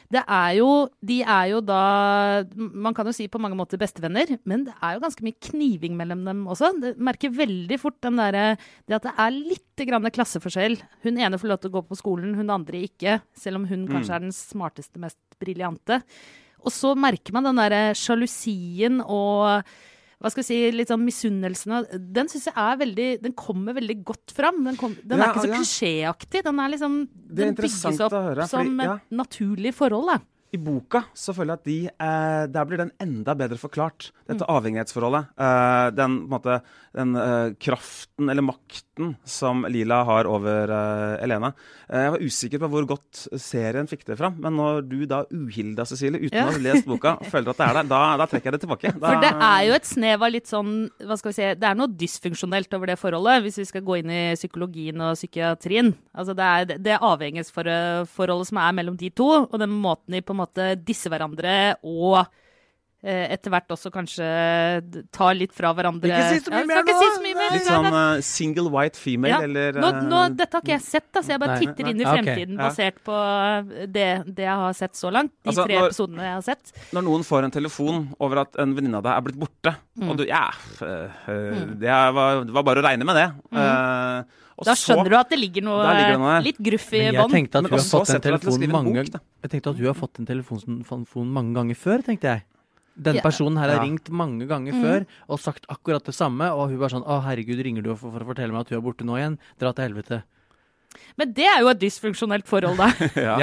Det 0.10 0.24
er 0.26 0.56
jo, 0.58 0.70
de 1.06 1.20
er 1.22 1.52
jo 1.52 1.60
da 1.62 1.80
Man 2.58 2.96
kan 2.98 3.06
jo 3.06 3.14
si 3.14 3.28
på 3.30 3.42
mange 3.42 3.58
måter 3.58 3.80
bestevenner, 3.82 4.32
men 4.50 4.66
det 4.68 4.74
er 4.82 4.96
jo 4.96 5.04
ganske 5.04 5.26
mye 5.26 5.38
kniving 5.50 5.96
mellom 6.00 6.26
dem 6.28 6.44
også. 6.50 6.72
Det 6.82 6.96
merker 6.98 7.36
veldig 7.36 7.80
fort 7.82 8.00
den 8.06 8.20
derre 8.20 8.46
Det 8.88 8.98
at 8.98 9.08
det 9.08 9.16
er 9.16 9.38
litt 9.38 9.86
grann 9.90 10.10
klasseforskjell. 10.12 10.80
Hun 11.06 11.22
ene 11.22 11.40
får 11.40 11.54
lov 11.54 11.62
til 11.64 11.72
å 11.72 11.78
gå 11.78 11.86
på 11.88 12.00
skolen, 12.00 12.36
hun 12.36 12.52
andre 12.54 12.84
ikke. 12.90 13.20
Selv 13.38 13.62
om 13.62 13.70
hun 13.70 13.88
kanskje 13.90 14.18
er 14.18 14.26
den 14.26 14.36
smarteste, 14.36 15.00
mest 15.02 15.20
briljante. 15.40 16.02
Og 16.66 16.74
så 16.76 16.92
merker 17.00 17.36
man 17.36 17.48
den 17.48 17.62
derre 17.62 17.94
sjalusien 17.96 19.00
og 19.06 19.64
hva 20.20 20.30
skal 20.32 20.44
jeg 20.44 20.48
si, 20.50 20.58
litt 20.76 20.90
sånn 20.92 21.06
misunnelsen 21.06 21.86
Den 22.14 22.28
syns 22.28 22.50
jeg 22.50 22.56
er 22.60 22.80
veldig 22.82 23.08
Den 23.24 23.34
kommer 23.40 23.74
veldig 23.78 23.96
godt 24.04 24.34
fram. 24.36 24.58
Den, 24.66 24.76
kom, 24.76 24.98
den 25.04 25.18
Ja, 25.22 25.30
er 25.30 25.34
ikke 25.34 25.46
så 25.46 25.52
ja. 25.54 25.60
klisjéaktig. 25.62 26.44
Den 26.44 26.60
er 26.60 26.70
liksom 26.74 26.98
Den 27.40 27.56
bygges 27.56 28.02
opp 28.04 28.12
høre, 28.12 28.44
fordi- 28.44 28.50
som 28.50 28.80
et 28.84 29.02
naturlig 29.12 29.74
forhold, 29.74 30.12
da. 30.12 30.20
I 30.52 30.58
boka 30.58 31.04
så 31.14 31.34
føler 31.38 31.54
jeg 31.54 31.60
at 31.60 31.66
de, 31.70 31.78
eh, 31.94 32.46
der 32.50 32.66
blir 32.66 32.78
den 32.82 32.92
enda 33.00 33.36
bedre 33.38 33.58
forklart. 33.62 34.12
Dette 34.28 34.46
Mm. 34.46 34.50
avhengighetsforholdet. 34.56 35.28
Eh, 35.38 35.90
den, 35.92 36.16
på 36.22 36.26
en 36.26 36.30
måte, 36.34 36.62
den 36.96 37.16
eh, 37.16 37.54
kraften 37.62 38.30
eller 38.30 38.42
makten 38.42 39.16
som 39.24 39.62
Lila 39.70 40.04
har 40.04 40.26
over 40.26 40.70
eh, 40.74 41.24
Elena. 41.24 41.54
Eh, 41.90 42.02
jeg 42.02 42.12
var 42.16 42.20
usikker 42.26 42.60
på 42.64 42.70
hvor 42.70 42.88
godt 42.90 43.28
serien 43.40 43.88
fikk 43.88 44.06
det 44.10 44.18
fram, 44.18 44.40
men 44.42 44.58
når 44.58 44.82
du 44.90 45.06
da 45.06 45.24
uhilda, 45.32 45.86
Cecilie, 45.86 46.20
uten 46.26 46.34
Ja. 46.40 46.48
å 46.48 46.52
ha 46.52 46.58
lest 46.58 46.86
boka, 46.90 47.18
føler 47.32 47.50
at 47.54 47.58
det 47.62 47.68
er 47.70 47.74
der, 47.80 47.90
da, 47.94 48.02
da 48.18 48.26
trekker 48.26 48.50
jeg 48.52 48.58
det 48.58 48.62
tilbake. 48.66 48.94
Da, 49.00 49.08
For 49.14 49.22
det 49.22 49.34
er 49.38 49.62
jo 49.70 49.74
et 49.78 49.86
snev 49.86 50.24
av 50.26 50.32
litt 50.34 50.48
sånn 50.50 50.74
Hva 51.06 51.18
skal 51.18 51.30
vi 51.32 51.38
si 51.38 51.48
Det 51.62 51.64
er 51.70 51.76
noe 51.78 51.88
dysfunksjonelt 51.94 52.74
over 52.74 52.88
det 52.90 52.98
forholdet, 53.00 53.44
hvis 53.46 53.58
vi 53.62 53.66
skal 53.70 53.82
gå 53.86 54.00
inn 54.02 54.10
i 54.10 54.22
psykologien 54.36 55.00
og 55.02 55.14
psykiatrien. 55.16 55.94
Altså 56.18 56.34
det 56.36 56.50
er 56.50 56.78
det 56.80 56.98
avhengighetsforholdet 57.00 58.48
som 58.50 58.58
er 58.62 58.76
mellom 58.78 58.98
de 59.00 59.10
to, 59.14 59.28
og 59.46 59.58
den 59.62 59.72
måten 59.74 60.14
de 60.16 60.22
på 60.26 60.34
en 60.36 60.39
måte 60.40 60.74
disser 60.82 61.12
hverandre 61.14 61.56
og 61.84 62.22
eh, 63.04 63.30
etter 63.32 63.52
hvert 63.54 63.72
også 63.72 63.92
kanskje 63.94 64.26
ta 65.16 65.30
litt 65.36 65.54
fra 65.56 65.70
hverandre. 65.76 66.10
Ikke 66.10 66.34
si 66.34 66.42
så 66.44 66.52
mye 66.52 66.68
mer 66.68 66.82
nå! 66.84 66.96
si 67.00 67.22
mye 67.24 67.38
mer. 67.38 67.54
Litt 67.56 67.68
sånn 67.70 67.88
uh, 67.96 68.22
single 68.26 68.72
white 68.74 69.00
female, 69.00 69.32
Ja. 69.38 69.40
eller 69.48 69.80
Nå, 69.80 69.92
eh, 69.94 70.02
nå, 70.12 70.24
dette 70.36 70.58
har 70.58 70.66
ikke 70.66 70.74
jeg 70.76 70.84
sett, 70.88 71.08
da, 71.16 71.24
så 71.24 71.32
jeg 71.36 71.40
bare 71.44 71.56
Nei. 71.56 71.62
titter 71.64 71.92
inn 71.94 72.02
i 72.04 72.08
fremtiden 72.10 72.58
okay. 72.58 72.66
basert 72.66 73.00
på 73.08 73.20
det, 73.96 74.08
det 74.28 74.46
jeg 74.50 74.58
har 74.66 74.76
sett 74.82 75.00
så 75.00 75.12
langt. 75.16 75.32
De 75.44 75.54
Altså, 75.54 75.66
tre 75.70 75.78
når- 75.80 75.88
episodene 75.88 76.28
jeg 76.28 76.36
har 76.36 76.46
sett. 76.50 76.74
Når 76.98 77.08
noen 77.08 77.24
får 77.30 77.48
en 77.48 77.56
telefon 77.56 78.04
over 78.20 78.44
at 78.44 78.60
en 78.60 78.76
venninne 78.76 79.00
av 79.00 79.08
deg 79.08 79.16
er 79.16 79.26
blitt 79.30 79.40
borte, 79.46 79.76
Mm. 80.00 80.10
og 80.12 80.18
du 80.18 80.24
Ja, 80.30 80.46
øh, 80.82 81.10
øh, 81.28 81.80
det, 81.80 81.90
var, 82.16 82.44
det 82.46 82.54
var 82.56 82.64
bare 82.64 82.80
å 82.80 82.86
regne 82.86 83.04
med 83.08 83.16
det. 83.20 83.28
Mm. 83.52 83.60
Mm. 83.60 84.26
Da 84.66 84.74
så- 84.76 84.94
skjønner 84.94 85.10
du 85.10 85.16
at 85.16 85.30
det 85.30 85.40
ligger 85.40 85.64
noe 85.64 85.84
ligger 85.84 86.12
det 86.12 86.20
noe. 86.20 86.42
litt 86.42 86.58
gruff 86.60 86.94
i 86.94 86.98
Men 86.98 87.14
jeg 87.14 87.22
bånn. 87.22 87.32
tenkte 87.32 87.56
at 87.56 87.64
hun 87.64 87.72
har 87.72 87.80
fått 87.80 88.10
en 88.10 88.22
telefon 88.22 88.72
mange 88.72 89.04
bok. 89.06 89.22
Jeg 89.44 89.52
tenkte 89.52 89.70
at 89.70 89.76
hun 89.78 89.86
har 89.86 89.94
fått 89.94 90.20
en 90.20 90.26
telefon, 90.26 91.28
mange 91.32 91.54
ganger 91.54 91.76
før, 91.76 92.04
tenkte 92.04 92.22
jeg. 92.24 92.44
Denne 93.02 93.22
personen 93.22 93.58
her 93.58 93.70
har 93.70 93.78
Ja. 93.78 93.84
ringt 93.84 94.10
mange 94.10 94.46
ganger 94.46 94.74
Mm. 94.74 94.82
før 94.84 95.06
og 95.30 95.40
sagt 95.40 95.66
akkurat 95.70 96.04
det 96.04 96.14
samme, 96.14 96.52
og 96.52 96.70
hun 96.70 96.78
var 96.78 96.90
sånn 96.90 97.06
'Å, 97.06 97.24
herregud, 97.24 97.64
ringer 97.64 97.82
du 97.84 97.96
for, 97.96 98.12
for 98.12 98.20
å 98.20 98.26
fortelle 98.36 98.52
meg 98.52 98.62
at 98.62 98.70
hun 98.70 98.78
er 98.78 98.82
borte 98.82 99.06
nå 99.06 99.16
igjen?' 99.16 99.38
Dra 99.58 99.72
til 99.72 99.86
helvete. 99.94 100.24
Men 101.20 101.34
det 101.36 101.46
er 101.50 101.62
jo 101.64 101.72
et 101.72 101.82
dysfunksjonelt 101.82 102.48
forhold, 102.50 102.80
da. 102.80 102.90
Ja. 103.30 103.36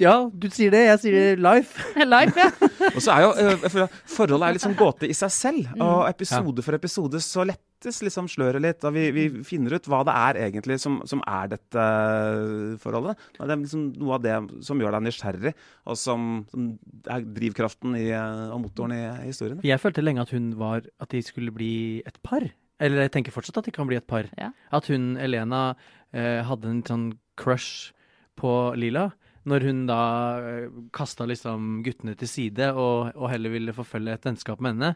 ja, 0.00 0.14
du 0.32 0.46
sier 0.52 0.72
det, 0.74 0.82
jeg 0.88 1.00
sier 1.02 1.16
det 1.16 1.42
live. 1.44 1.88
Life, 2.14 2.36
ja. 2.40 2.50
Og 2.96 3.00
så 3.04 3.14
er 3.14 3.24
jo 3.26 3.32
at 3.54 3.98
Forholdet 4.10 4.46
er 4.48 4.56
litt 4.56 4.64
sånn 4.64 4.78
gåte 4.78 5.08
i 5.08 5.16
seg 5.16 5.32
selv. 5.34 5.74
Mm. 5.76 5.82
Og 5.86 6.06
episode 6.10 6.64
for 6.66 6.76
episode 6.76 7.20
så 7.24 7.44
lettes 7.48 8.00
liksom 8.04 8.28
sløret 8.30 8.64
litt. 8.64 8.84
Og 8.88 8.96
vi, 8.96 9.06
vi 9.16 9.26
finner 9.46 9.76
ut 9.76 9.88
hva 9.90 10.02
det 10.08 10.16
er 10.16 10.40
egentlig 10.48 10.80
som, 10.82 11.00
som 11.08 11.22
er 11.28 11.52
dette 11.54 11.84
øh, 11.84 12.78
forholdet. 12.82 13.20
Og 13.38 13.44
Det 13.44 13.54
er 13.54 13.62
liksom 13.62 13.84
noe 14.00 14.16
av 14.18 14.24
det 14.26 14.38
som 14.66 14.80
gjør 14.82 14.96
deg 14.96 15.06
nysgjerrig, 15.06 15.54
og 15.86 16.00
som, 16.00 16.30
som 16.50 16.72
er 17.12 17.28
drivkraften 17.38 17.96
i, 18.00 18.08
øh, 18.16 18.48
og 18.56 18.64
motoren 18.66 18.96
i 18.96 19.04
historien. 19.28 19.60
Jeg 19.66 19.80
følte 19.82 20.04
lenge 20.04 20.24
at 20.26 20.34
hun 20.36 20.52
var 20.60 20.82
At 21.00 21.12
de 21.14 21.22
skulle 21.24 21.52
bli 21.54 21.72
et 22.06 22.18
par. 22.24 22.48
Eller 22.80 23.04
jeg 23.06 23.12
tenker 23.18 23.34
fortsatt 23.34 23.58
at 23.60 23.66
de 23.68 23.74
kan 23.76 23.86
bli 23.90 23.98
et 24.00 24.06
par. 24.08 24.24
Ja. 24.40 24.50
At 24.72 24.86
hun, 24.88 25.12
Elena, 25.20 25.74
eh, 26.16 26.40
hadde 26.48 26.70
en 26.72 26.82
sånn 26.88 27.08
crush 27.36 27.92
på 28.40 28.74
Lila. 28.80 29.10
Når 29.48 29.64
hun 29.68 29.86
da 29.88 30.00
eh, 30.40 30.68
kasta 30.96 31.26
liksom 31.28 31.82
guttene 31.84 32.16
til 32.20 32.28
side 32.28 32.70
og, 32.74 33.12
og 33.16 33.30
heller 33.32 33.52
ville 33.52 33.72
forfølge 33.76 34.12
et 34.16 34.24
vennskap 34.28 34.60
med 34.64 34.74
henne. 34.76 34.94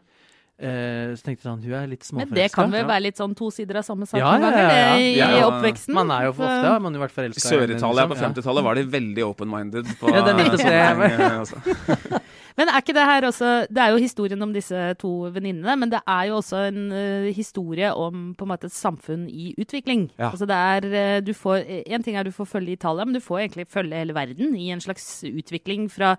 Eh, 0.55 1.11
så 1.17 1.25
tenkte 1.25 1.43
jeg 1.43 1.49
sånn, 1.49 1.63
hun 1.65 1.73
er 1.75 1.87
litt 1.91 2.05
småforelska. 2.07 2.31
Men 2.31 2.37
det 2.39 2.51
kan 2.53 2.71
vel 2.71 2.85
være 2.87 3.03
litt 3.03 3.17
sånn 3.19 3.33
to 3.35 3.49
sider 3.51 3.81
av 3.81 3.83
samme 3.83 4.05
sak 4.07 4.21
Ja, 4.21 4.29
ja, 4.39 4.51
ja, 4.55 4.93
ja, 4.95 5.27
i 5.35 5.41
oppveksten. 5.43 5.93
Man 5.97 6.13
er 6.15 6.29
jo 6.29 6.35
for 6.37 6.47
ofte 6.47 6.69
har 6.71 6.79
man 6.85 6.95
jo 6.95 7.01
vært 7.01 7.11
I 7.11 7.17
forelska. 7.17 7.49
Sør-Italia 7.51 8.05
på 8.07 8.15
50-tallet 8.21 8.63
var 8.69 8.79
de 8.79 8.85
veldig 8.93 9.25
open-minded. 9.27 9.89
på- 9.99 10.13
Ja, 10.13 10.21
det 10.23 10.31
er 10.31 10.39
nettopp 10.39 11.65
det. 12.15 12.21
Men 12.57 12.69
er 12.71 12.79
ikke 12.79 12.93
det 12.95 13.03
her 13.03 13.25
også 13.27 13.47
Det 13.67 13.81
er 13.83 13.89
jo 13.91 13.97
historien 13.99 14.41
om 14.41 14.53
disse 14.55 14.93
to 15.01 15.09
venninnene, 15.35 15.75
men 15.77 15.89
det 15.91 15.99
er 16.07 16.29
jo 16.29 16.37
også 16.39 16.61
en 16.69 16.81
uh, 16.91 17.27
historie 17.35 17.89
om 17.93 18.33
på 18.37 18.45
en 18.47 18.53
måte 18.53 18.69
et 18.69 18.75
samfunn 18.75 19.27
i 19.29 19.53
utvikling. 19.59 20.09
Ja. 20.19 20.29
Altså 20.31 20.47
det 20.47 20.55
er 20.55 20.89
eh, 21.03 21.21
du 21.25 21.33
får 21.35 21.63
En 21.85 22.03
ting 22.03 22.15
er 22.15 22.23
du 22.23 22.31
får 22.31 22.45
følge 22.57 22.71
Italia, 22.77 23.05
men 23.05 23.13
du 23.17 23.19
får 23.23 23.39
egentlig 23.45 23.67
følge 23.67 23.95
hele 23.99 24.15
verden 24.15 24.55
i 24.55 24.69
en 24.71 24.79
slags 24.83 25.23
utvikling 25.27 25.89
fra 25.91 26.15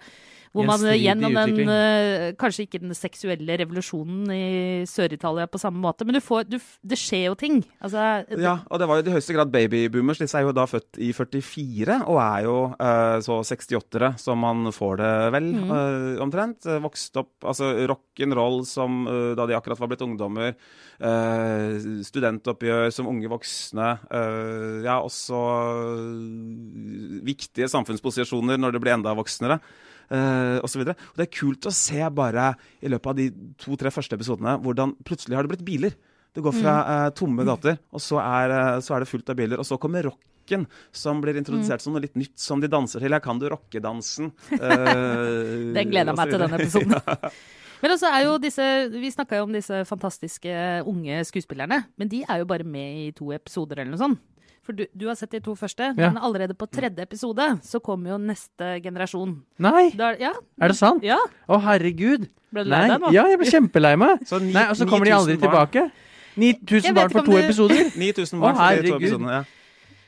hvor 0.57 0.65
man 0.65 0.81
gjennom 0.97 1.35
den 1.37 1.69
eh, 1.69 2.31
Kanskje 2.41 2.65
ikke 2.65 2.79
den 2.81 2.95
seksuelle 2.97 3.59
revolusjonen 3.61 4.31
i 4.33 4.85
Sør-Italia 4.89 5.45
på 5.53 5.59
samme 5.61 5.83
måte, 5.83 6.07
men 6.09 6.17
du 6.17 6.21
får 6.25 6.47
du, 6.49 6.57
Det 6.81 6.97
skjer 6.97 7.27
jo 7.27 7.35
ting. 7.37 7.59
Altså 7.85 8.25
det- 8.29 8.41
Ja, 8.41 8.55
og 8.71 8.79
det 8.81 8.89
var 8.89 9.03
jo 9.03 9.11
i 9.11 9.13
høyeste 9.19 9.35
grad 9.37 9.53
babyboomers. 9.53 10.19
Disse 10.23 10.39
er 10.39 10.47
jo 10.47 10.53
da 10.57 10.65
født 10.65 10.97
i 10.97 11.11
44 11.13 11.99
og 12.09 12.17
er 12.23 12.47
jo 12.47 12.57
uh, 12.73 13.19
så 13.21 13.37
68-ere 13.45 14.15
som 14.19 14.39
man 14.41 14.73
får 14.73 14.97
det 15.03 15.13
vel, 15.37 15.47
Mm. 15.57 15.71
Eh, 16.27 16.29
omtrent. 16.29 16.67
Vokste 16.67 16.85
Vokst 16.87 17.21
opp 17.23 17.47
altså 17.53 17.71
rock'n'roll 17.89 18.65
som 18.67 19.07
eh, 19.07 19.33
da 19.39 19.47
de 19.47 19.57
akkurat 19.57 19.81
var 19.81 19.91
blitt 19.93 20.05
ungdommer. 20.05 20.57
eh, 21.01 21.77
studentoppgjør 22.03 22.91
som 22.91 23.09
unge 23.09 23.29
voksne. 23.29 23.99
eh, 24.11 24.85
ja, 24.85 25.01
også 25.01 25.43
eh, 25.97 27.21
viktige 27.27 27.69
samfunnsposisjoner 27.69 28.59
når 28.59 28.73
de 28.73 28.81
blir 28.81 28.97
enda 28.97 29.15
voksnere. 29.15 29.61
Uh, 30.07 30.63
og, 30.63 30.69
så 30.71 30.79
videre. 30.79 30.95
og 30.95 31.19
det 31.19 31.25
er 31.25 31.35
kult 31.35 31.67
å 31.67 31.73
se 31.75 31.99
bare 32.15 32.53
i 32.79 32.87
løpet 32.87 33.09
av 33.11 33.17
de 33.19 33.25
to-tre 33.59 33.91
første 33.91 34.15
episodene 34.15 34.53
hvordan 34.63 34.93
plutselig 35.03 35.35
har 35.35 35.43
det 35.43 35.51
blitt 35.51 35.65
biler. 35.67 35.97
Det 36.31 36.45
går 36.45 36.55
fra 36.55 36.75
uh, 36.85 37.09
tomme 37.17 37.43
gater, 37.49 37.81
og 37.91 38.03
så 38.05 38.21
er, 38.23 38.55
uh, 38.55 38.79
så 38.85 38.95
er, 38.95 39.03
det 39.03 39.11
fullt 39.11 39.33
av 39.33 39.39
biler. 39.41 39.59
Og 39.59 39.67
så 39.67 39.81
kommer 39.83 40.07
rocken, 40.47 40.67
som 40.93 41.21
blir 41.21 41.37
introdusert 41.37 41.81
mm. 41.81 41.85
som 41.85 41.93
noe 41.93 42.05
litt 42.05 42.17
nytt 42.17 42.39
som 42.39 42.61
de 42.61 42.69
danser 42.69 43.01
til. 43.01 43.13
Jeg 43.13 43.23
kan 43.23 43.39
du 43.39 43.49
rockedansen? 43.51 44.33
Uh, 44.53 45.73
Den 45.77 45.91
gleder 45.91 46.13
jeg 46.13 46.17
meg 46.17 46.31
til, 46.31 46.41
denne 46.41 46.61
episoden. 46.61 46.95
ja. 47.07 47.31
Men 47.83 47.93
også 47.93 48.09
er 48.09 48.23
jo 48.25 48.39
disse, 48.41 48.65
Vi 48.89 49.11
snakka 49.13 49.37
jo 49.37 49.45
om 49.45 49.53
disse 49.53 49.83
fantastiske 49.85 50.55
unge 50.89 51.21
skuespillerne. 51.29 51.85
Men 51.97 52.09
de 52.09 52.23
er 52.25 52.41
jo 52.41 52.49
bare 52.49 52.65
med 52.65 53.03
i 53.03 53.11
to 53.13 53.33
episoder 53.37 53.83
eller 53.83 53.93
noe 53.93 54.01
sånt. 54.01 54.23
For 54.67 54.75
du, 54.75 54.83
du 54.99 55.05
har 55.07 55.15
sett 55.15 55.31
de 55.31 55.39
to 55.39 55.53
første, 55.55 55.93
ja. 55.95 56.09
men 56.09 56.17
allerede 56.19 56.57
på 56.59 56.67
tredje 56.67 57.05
episode 57.05 57.45
så 57.63 57.79
kommer 57.79 58.17
jo 58.17 58.17
neste 58.19 58.81
generasjon. 58.83 59.37
Nei! 59.63 59.93
Der, 59.95 60.17
ja. 60.19 60.33
Er 60.59 60.73
det 60.73 60.79
sant? 60.81 61.05
Ja. 61.07 61.21
Å, 61.47 61.61
herregud. 61.69 62.25
Ble 62.51 62.65
du 62.67 62.73
lei 62.73 62.81
deg 62.91 63.05
nå? 63.05 63.13
Ja, 63.15 63.29
jeg 63.31 63.39
ble 63.39 63.53
kjempelei 63.53 63.93
meg. 64.01 64.25
Nei, 64.57 64.65
Og 64.73 64.75
så 64.81 64.89
kommer 64.91 65.07
de 65.07 65.15
aldri 65.15 65.39
tilbake. 65.39 65.87
9000 66.37 66.99
barn 66.99 67.15
for 67.15 67.29
to 67.29 67.39
episoder? 67.39 67.93
9000 67.95 68.43
barn 68.43 68.59
for 68.59 68.89
to 68.89 68.99
episoder, 68.99 69.31
ja. 69.39 69.45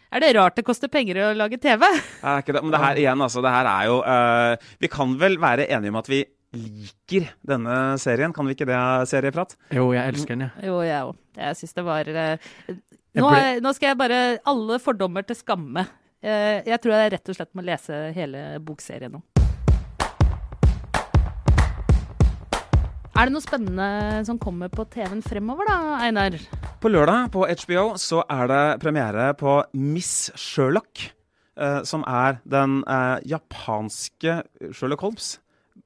Er 0.09 0.25
det 0.25 0.33
rart 0.39 0.57
det 0.57 0.65
koster 0.65 0.89
penger 0.89 1.21
å 1.21 1.29
lage 1.37 1.59
TV? 1.61 1.85
Det 1.85 2.33
er 2.33 2.43
ikke 2.43 2.57
det. 2.57 2.63
Men 2.65 2.73
det 2.73 2.81
her 2.81 3.01
igjen, 3.03 3.23
altså. 3.27 3.45
Det 3.45 3.53
her 3.53 3.69
er 3.69 3.89
jo 3.91 3.97
uh, 4.01 4.69
Vi 4.81 4.91
kan 4.93 5.15
vel 5.21 5.37
være 5.41 5.69
enige 5.69 5.93
om 5.93 6.01
at 6.01 6.09
vi 6.09 6.23
liker 6.57 7.29
denne 7.45 7.77
serien. 8.01 8.33
Kan 8.33 8.49
vi 8.49 8.57
ikke 8.57 8.69
det, 8.71 8.81
serieprat? 9.11 9.53
Jo, 9.77 9.91
jeg 9.93 10.15
elsker 10.15 10.33
den, 10.33 10.47
jeg. 10.49 10.69
Jo, 10.71 10.79
jeg 10.87 11.11
òg. 11.11 11.19
Jeg 11.39 11.59
syns 11.61 11.77
det 11.77 11.87
var 11.87 12.13
uh, 12.17 12.53
nå, 13.21 13.27
ble... 13.29 13.43
nå, 13.65 13.75
skal 13.77 13.93
jeg 13.93 14.01
bare 14.01 14.21
Alle 14.49 14.81
fordommer 14.83 15.29
til 15.29 15.39
skamme. 15.39 15.85
Uh, 16.25 16.65
jeg 16.65 16.81
tror 16.81 16.97
jeg 16.97 17.19
rett 17.19 17.35
og 17.35 17.41
slett 17.41 17.53
må 17.59 17.67
lese 17.69 18.07
hele 18.17 18.49
bokserien 18.65 19.13
nå. 19.19 19.23
Er 23.19 23.27
det 23.27 23.35
noe 23.35 23.43
spennende 23.43 24.23
som 24.29 24.37
kommer 24.39 24.71
på 24.71 24.85
TV-en 24.95 25.25
fremover, 25.27 25.67
da, 25.67 25.97
Einar? 26.07 26.37
På 26.79 26.87
lørdag 26.87 27.33
på 27.35 27.43
HBO 27.43 27.97
så 27.99 28.21
er 28.31 28.47
det 28.47 28.61
premiere 28.85 29.33
på 29.35 29.57
Miss 29.75 30.29
Sherlock. 30.39 31.09
Eh, 31.59 31.81
som 31.83 32.05
er 32.07 32.39
den 32.47 32.77
japanske 33.27 34.37
Sherlock 34.71 35.03
Holmes. 35.03 35.33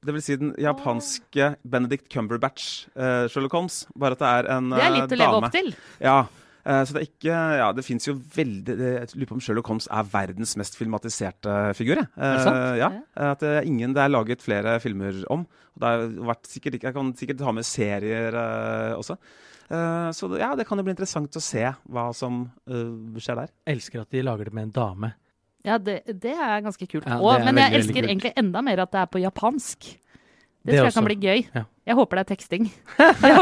Det 0.05 0.13
vil 0.13 0.21
si 0.21 0.37
den 0.37 0.53
japanske 0.61 1.55
Benedict 1.65 2.05
Cumberbatch 2.13 2.85
eh, 2.93 3.25
Sherlock 3.25 3.57
Holmes. 3.57 3.79
Bare 3.97 4.13
at 4.13 4.21
det 4.21 4.29
er 4.29 4.51
en 4.53 4.69
dame. 4.69 4.77
Det 4.77 4.85
er 4.85 4.95
litt 4.99 5.17
å 5.17 5.21
leve 5.23 5.41
opp 5.41 5.57
til. 5.57 5.73
Ja. 6.05 6.17
Uh, 6.63 6.81
så 6.87 6.95
det 6.95 7.01
er 7.01 7.07
ikke 7.09 7.37
Ja, 7.59 7.69
det 7.75 7.83
fins 7.83 8.07
jo 8.07 8.13
veldig 8.15 8.75
Jeg 8.79 9.07
lurer 9.17 9.27
på 9.27 9.35
om 9.35 9.41
Sherlock 9.43 9.67
Holmes 9.67 9.87
er 9.91 10.05
verdens 10.07 10.53
mest 10.59 10.77
filmatiserte 10.79 11.55
figur. 11.75 11.99
Uh, 12.15 12.21
er 12.23 12.37
det 12.37 12.45
sant? 12.45 12.61
Ja. 12.79 12.91
At 13.33 13.43
det 13.43 13.55
er 13.59 13.67
ingen 13.67 13.95
det 13.95 14.03
er 14.03 14.13
laget 14.13 14.45
flere 14.45 14.77
filmer 14.83 15.17
om. 15.33 15.43
Og 15.75 15.83
det 15.83 15.89
har 15.91 16.05
vært 16.31 16.47
sikkert 16.47 16.79
Jeg 16.79 16.95
kan 16.95 17.11
sikkert 17.19 17.43
ha 17.43 17.55
med 17.55 17.67
serier 17.67 18.37
også. 18.95 19.17
så 20.13 20.29
ja, 20.37 20.53
det 20.55 20.67
kan 20.67 20.77
jo 20.77 20.85
bli 20.85 20.93
interessant 20.93 21.35
å 21.35 21.41
se 21.41 21.63
hva 21.65 22.05
som 22.13 22.45
skjer 22.67 23.39
der. 23.41 23.51
Jeg 23.65 23.77
elsker 23.77 24.03
at 24.03 24.11
de 24.13 24.23
lager 24.23 24.49
det 24.49 24.53
med 24.53 24.69
en 24.69 24.73
dame. 24.75 25.11
Ja, 25.63 25.77
det, 25.79 26.01
det 26.21 26.35
er 26.35 26.59
ganske 26.63 26.87
kult. 26.87 27.07
Ja, 27.07 27.19
og, 27.23 27.43
men 27.47 27.59
jeg 27.61 27.79
elsker 27.79 28.03
egentlig 28.03 28.33
enda 28.39 28.61
mer 28.65 28.83
at 28.83 28.91
det 28.93 29.01
er 29.03 29.11
på 29.11 29.21
japansk. 29.23 29.93
Det, 30.63 30.71
det 30.71 30.77
tror 30.77 30.85
jeg 30.85 30.91
også. 30.93 31.01
kan 31.01 31.07
bli 31.09 31.15
gøy. 31.19 31.41
Ja. 31.51 31.61
Jeg 31.83 31.95
håper 31.99 32.15
det 32.15 32.21
er 32.23 32.27
teksting. 32.29 32.67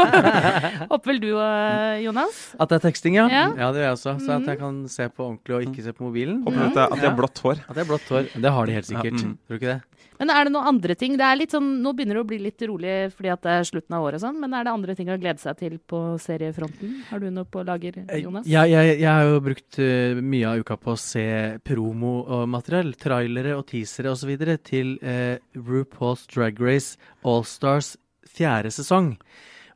håper 0.90 1.10
vel 1.12 1.20
du, 1.22 1.28
òg, 1.38 2.00
Jonas? 2.02 2.40
At 2.58 2.72
det 2.72 2.80
er 2.80 2.82
teksting, 2.88 3.14
ja. 3.14 3.28
Ja, 3.30 3.44
ja 3.54 3.68
det 3.70 3.78
gjør 3.78 3.86
jeg 3.86 3.94
også. 3.94 4.14
Så 4.18 4.32
at 4.34 4.48
jeg 4.50 4.58
mm. 4.58 4.62
kan 4.64 4.80
se 4.90 5.06
på 5.06 5.28
ordentlig 5.28 5.54
og 5.54 5.68
ikke 5.68 5.84
se 5.84 5.94
på 5.94 6.08
mobilen. 6.08 6.40
Håper 6.42 6.64
at, 6.66 6.80
at 6.88 6.98
de 6.98 7.06
har 7.06 7.14
blått 7.20 7.38
hår. 7.44 7.62
At 7.62 7.78
det 7.78 7.84
er 7.84 7.88
blått 7.92 8.10
hår. 8.10 8.26
Det 8.34 8.52
har 8.56 8.66
de 8.66 8.74
helt 8.74 8.90
sikkert. 8.90 9.22
Mm. 9.22 9.36
Tror 9.46 9.54
du 9.54 9.60
ikke 9.60 9.70
det? 9.70 9.91
Men 10.22 10.30
er 10.30 10.46
det 10.46 10.52
noen 10.54 10.68
andre 10.70 10.94
ting? 10.94 11.16
Det 11.18 11.26
er 11.26 11.38
litt 11.40 11.54
sånn, 11.54 11.70
Nå 11.82 11.92
begynner 11.98 12.20
det 12.20 12.22
å 12.22 12.28
bli 12.30 12.38
litt 12.44 12.62
rolig 12.70 12.94
fordi 13.10 13.32
at 13.32 13.42
det 13.42 13.54
er 13.58 13.66
slutten 13.66 13.96
av 13.98 14.06
året, 14.06 14.20
og 14.20 14.22
sånn, 14.22 14.38
men 14.38 14.54
er 14.54 14.68
det 14.68 14.74
andre 14.76 14.94
ting 14.98 15.10
å 15.10 15.18
glede 15.18 15.42
seg 15.42 15.58
til 15.58 15.78
på 15.90 16.02
seriefronten? 16.22 16.92
Har 17.08 17.22
du 17.22 17.26
noe 17.34 17.48
på 17.50 17.64
lager, 17.66 17.98
eh, 18.04 18.22
Jonas? 18.22 18.46
Ja, 18.46 18.62
jeg, 18.70 19.00
jeg 19.00 19.10
har 19.10 19.26
jo 19.26 19.40
brukt 19.42 19.80
uh, 19.82 20.22
mye 20.22 20.52
av 20.52 20.62
uka 20.62 20.78
på 20.78 20.94
å 20.94 21.00
se 21.00 21.26
promo-materiell, 21.66 22.94
trailere 23.02 23.56
og 23.58 23.66
teasere 23.72 24.14
osv. 24.14 24.30
til 24.62 24.94
eh, 25.02 25.42
RuPaul's 25.58 26.28
Drag 26.30 26.62
Race 26.62 26.94
Allstars 27.26 27.96
fjerde 28.30 28.70
sesong. 28.70 29.16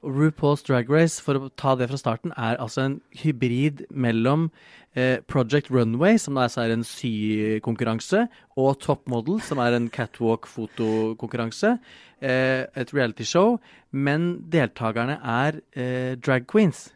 RuPaul's 0.07 0.63
Drag 0.63 0.91
Race, 0.93 1.19
for 1.23 1.41
å 1.41 1.51
ta 1.59 1.75
det 1.75 1.91
fra 1.91 1.99
starten, 1.99 2.35
er 2.39 2.61
altså 2.63 2.85
en 2.85 3.01
hybrid 3.19 3.89
mellom 3.91 4.47
eh, 4.53 4.86
Project 5.29 5.71
Runway, 5.71 6.17
som 6.17 6.39
er 6.41 6.73
en 6.73 6.85
sykonkurranse, 6.85 8.27
og 8.57 8.79
Top 8.81 9.09
Model, 9.09 9.41
som 9.45 9.61
er 9.61 9.77
en 9.77 9.91
catwalk-fotokonkurranse. 9.93 11.77
Eh, 12.23 12.65
et 12.73 12.93
realityshow. 12.97 13.59
Men 13.93 14.39
deltakerne 14.53 15.19
er 15.21 15.61
eh, 15.77 16.17
drag 16.17 16.47
queens. 16.49 16.87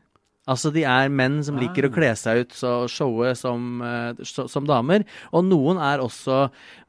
Altså, 0.50 0.72
de 0.74 0.82
er 0.88 1.10
menn 1.12 1.38
som 1.46 1.58
liker 1.60 1.86
å 1.86 1.90
ah. 1.90 1.94
kle 1.94 2.10
seg 2.18 2.42
ut 2.42 2.54
og 2.66 2.90
showe 2.90 3.32
som, 3.38 3.82
uh, 3.84 4.18
som, 4.26 4.66
damer. 4.66 5.04
Og 5.36 5.44
noen 5.46 5.78
er 5.82 6.02
også, 6.02 6.40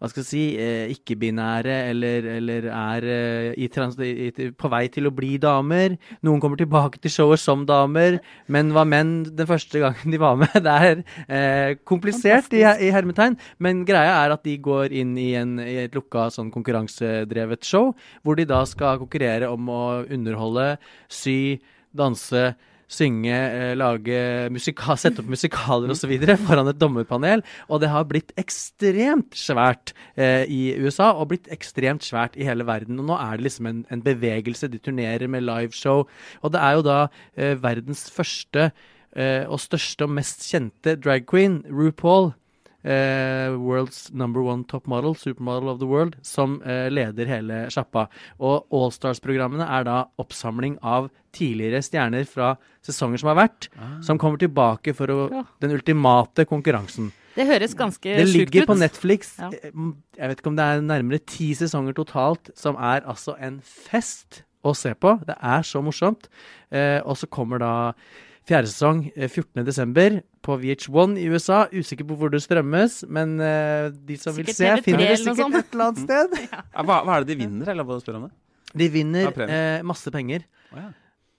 hva 0.01 0.09
skal 0.09 0.23
jeg 0.23 0.29
si, 0.29 0.43
uh, 0.57 0.89
ikke-binære 0.95 1.75
eller, 1.91 2.29
eller, 2.37 2.67
er 2.71 3.07
uh, 3.07 3.49
i 3.53 3.67
i, 3.67 4.49
på 4.57 4.71
vei 4.71 4.83
til 4.93 5.09
å 5.09 5.13
bli 5.15 5.35
damer. 5.41 5.97
Noen 6.25 6.41
kommer 6.41 6.59
tilbake 6.59 7.01
til 7.01 7.13
showet 7.13 7.43
som 7.43 7.65
damer, 7.69 8.19
men 8.51 8.73
var 8.73 8.89
menn 8.89 9.13
den 9.29 9.49
første 9.49 9.83
gangen 9.83 10.13
de 10.13 10.21
var 10.21 10.39
med. 10.41 10.57
Det 10.71 10.73
er 11.37 11.75
komplisert 11.87 12.53
i, 12.57 12.63
i, 12.63 12.89
hermetegn, 12.93 13.37
men 13.61 13.85
greia 13.87 14.17
er 14.23 14.33
at 14.35 14.45
de 14.47 14.55
går 14.61 14.93
inn 14.95 15.13
i, 15.19 15.31
en, 15.37 15.57
i 15.61 15.83
et 15.85 15.95
lukka 15.95 16.29
sånn 16.33 16.51
konkurransedrevet 16.53 17.65
show, 17.67 17.91
hvor 18.25 18.39
de 18.39 18.47
da 18.49 18.63
skal 18.69 18.99
konkurrere 19.01 19.49
om 19.51 19.69
å 19.71 19.83
underholde, 20.09 20.73
sy, 21.11 21.59
danse 21.91 22.53
synge, 22.91 23.31
eh, 23.31 23.73
lage 23.79 24.19
musika, 24.51 24.97
sette 24.99 25.23
opp 25.23 25.29
musikaler 25.31 25.93
osv. 25.93 26.11
foran 26.45 26.71
et 26.71 26.79
dommerpanel. 26.81 27.43
Og 27.69 27.81
det 27.83 27.91
har 27.93 28.07
blitt 28.09 28.33
ekstremt 28.41 29.37
svært 29.37 29.93
eh, 30.15 30.43
i 30.51 30.61
USA, 30.81 31.11
og 31.15 31.31
blitt 31.31 31.51
ekstremt 31.53 32.05
svært 32.05 32.35
i 32.35 32.47
hele 32.47 32.67
verden. 32.67 32.99
Og 32.99 33.09
nå 33.11 33.19
er 33.19 33.37
det 33.37 33.47
liksom 33.47 33.69
en, 33.71 33.85
en 33.91 34.03
bevegelse. 34.05 34.71
De 34.71 34.81
turnerer 34.81 35.31
med 35.31 35.47
liveshow. 35.47 36.05
Og 36.41 36.53
det 36.53 36.61
er 36.61 36.77
jo 36.77 36.85
da 36.87 36.99
eh, 37.37 37.55
verdens 37.61 38.09
første 38.11 38.69
eh, 39.15 39.47
og 39.47 39.61
største 39.63 40.07
og 40.07 40.15
mest 40.17 40.45
kjente 40.49 40.97
drag 40.99 41.27
queen, 41.29 41.61
RuPaul, 41.71 42.33
Uh, 42.81 43.53
world's 43.61 44.09
number 44.09 44.41
one 44.41 44.63
top 44.65 44.87
model, 44.89 45.13
supermodel 45.13 45.69
of 45.69 45.79
the 45.79 45.85
world, 45.85 46.15
som 46.25 46.55
eh, 46.65 46.87
leder 46.89 47.29
hele 47.29 47.59
sjappa. 47.69 48.07
Og 48.41 48.65
Allstars-programmene 48.73 49.67
er 49.69 49.85
da 49.85 49.97
oppsamling 50.21 50.79
av 50.81 51.11
tidligere 51.35 51.83
stjerner 51.85 52.25
fra 52.25 52.55
sesonger 52.81 53.21
som 53.21 53.29
har 53.31 53.37
vært, 53.43 53.69
ah. 53.77 53.99
som 54.05 54.17
kommer 54.21 54.41
tilbake 54.41 54.95
for 54.97 55.13
å, 55.13 55.19
ja. 55.29 55.43
den 55.61 55.75
ultimate 55.77 56.47
konkurransen. 56.49 57.11
Det 57.35 57.45
høres 57.47 57.77
ganske 57.77 58.01
sjukt 58.01 58.17
ut. 58.17 58.25
Det 58.25 58.33
ligger 58.33 58.67
på 58.67 58.79
Netflix. 58.81 59.35
Ja. 59.37 59.51
Eh, 59.61 59.77
jeg 60.17 60.33
vet 60.33 60.41
ikke 60.41 60.51
om 60.51 60.57
det 60.57 60.65
er 60.65 60.83
nærmere 60.85 61.21
ti 61.21 61.51
sesonger 61.57 61.95
totalt, 62.01 62.49
som 62.57 62.81
er 62.81 63.05
altså 63.05 63.37
en 63.37 63.61
fest 63.61 64.41
å 64.65 64.73
se 64.77 64.95
på. 64.97 65.15
Det 65.29 65.37
er 65.37 65.69
så 65.69 65.85
morsomt. 65.85 66.27
Eh, 66.73 66.97
og 67.05 67.13
så 67.21 67.29
kommer 67.29 67.61
da 67.61 67.73
Fjerde 68.49 68.71
sesong 68.71 69.03
14.12. 69.13 70.23
Eh, 70.41 70.45
på 70.45 70.57
VH1 70.57 71.17
i 71.17 71.27
USA. 71.29 71.67
Usikker 71.71 72.05
på 72.05 72.15
hvor 72.15 72.29
det 72.29 72.41
strømmes, 72.41 73.03
men 73.07 73.39
uh, 73.39 73.91
de 73.91 74.17
som 74.17 74.33
sikkert 74.33 74.47
vil 74.47 74.55
se, 74.55 74.71
finner 74.83 75.07
det 75.07 75.19
sikkert 75.19 75.59
et 75.59 75.73
eller 75.73 75.85
annet 75.85 76.01
sted. 76.05 76.39
ja. 76.51 76.63
hva, 76.81 77.03
hva, 77.03 77.17
er 77.17 77.25
det 77.25 77.35
de 77.35 77.43
vinner, 77.43 77.69
eller 77.69 77.85
hva 77.85 77.99
spør 78.01 78.21
om 78.21 78.25
det? 78.29 78.33
De 78.73 78.89
vinner 78.89 79.31
uh, 79.31 79.85
masse 79.85 80.11
penger. 80.11 80.47
Oh, 80.71 80.79
ja. 80.79 80.89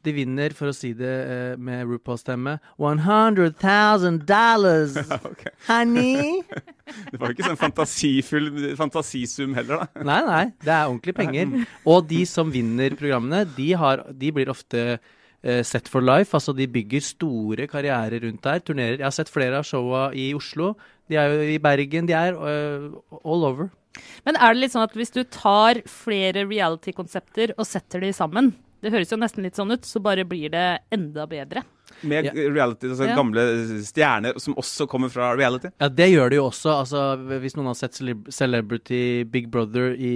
De 0.02 0.10
vinner, 0.10 0.50
for 0.58 0.72
å 0.72 0.74
si 0.74 0.90
det 0.98 1.10
uh, 1.28 1.54
med 1.62 1.86
RuPaul-stemme, 1.86 2.56
100 2.76 3.52
000 3.62 4.18
dollars, 4.26 4.96
okay. 5.30 5.54
honey. 5.68 6.42
det 7.12 7.20
var 7.20 7.30
jo 7.30 7.36
ikke 7.36 7.46
sånn 7.46 7.60
fantasifull 7.60 8.50
fantasisum 8.78 9.54
heller, 9.58 9.84
da. 9.84 10.04
nei, 10.10 10.20
nei. 10.26 10.44
Det 10.62 10.74
er 10.74 10.90
ordentlige 10.90 11.18
penger. 11.20 11.56
Og 11.86 12.06
de 12.10 12.22
som 12.26 12.50
vinner 12.54 12.98
programmene, 12.98 13.44
de, 13.56 13.68
har, 13.78 14.06
de 14.10 14.32
blir 14.34 14.50
ofte 14.52 14.98
Set 15.42 15.88
for 15.90 16.00
Life. 16.04 16.30
Altså 16.36 16.54
de 16.54 16.68
bygger 16.70 17.02
store 17.02 17.66
karrierer 17.66 18.22
rundt 18.22 18.42
der. 18.46 18.60
Turnerer. 18.62 18.98
Jeg 19.00 19.06
har 19.08 19.14
sett 19.16 19.28
flere 19.32 19.58
av 19.58 19.64
showa 19.66 20.12
i 20.14 20.28
Oslo. 20.38 20.76
De 21.10 21.16
er 21.18 21.32
jo 21.34 21.46
i 21.54 21.58
Bergen. 21.58 22.06
De 22.06 22.14
er 22.14 22.36
uh, 22.38 22.92
all 23.24 23.44
over. 23.48 23.70
Men 24.24 24.38
er 24.38 24.54
det 24.54 24.62
litt 24.62 24.72
sånn 24.72 24.86
at 24.86 24.94
hvis 24.96 25.10
du 25.12 25.22
tar 25.28 25.82
flere 25.90 26.46
reality-konsepter 26.48 27.52
og 27.58 27.66
setter 27.68 28.00
de 28.06 28.12
sammen, 28.16 28.52
det 28.82 28.90
høres 28.94 29.10
jo 29.12 29.18
nesten 29.20 29.44
litt 29.44 29.58
sånn 29.58 29.70
ut, 29.74 29.84
så 29.86 30.00
bare 30.02 30.24
blir 30.26 30.48
det 30.50 30.66
enda 30.94 31.26
bedre? 31.30 31.60
Med 32.08 32.24
Ja. 32.24 32.32
reality, 32.32 32.88
altså 32.88 33.06
Ja. 33.06 33.14
gamle 33.14 33.42
stjerner 33.84 34.40
som 34.40 34.54
også 34.58 34.88
kommer 34.88 35.10
fra 35.12 35.34
reality. 35.36 35.68
Ja, 35.78 35.88
det 35.88 36.08
gjør 36.10 36.30
det 36.30 36.36
jo 36.40 36.46
også. 36.48 36.70
Altså, 36.80 37.02
hvis 37.42 37.54
noen 37.54 37.66
har 37.68 37.74
sett 37.78 37.94
Celebrity 38.32 39.22
Big 39.24 39.50
Brother 39.50 39.92
i, 39.94 40.14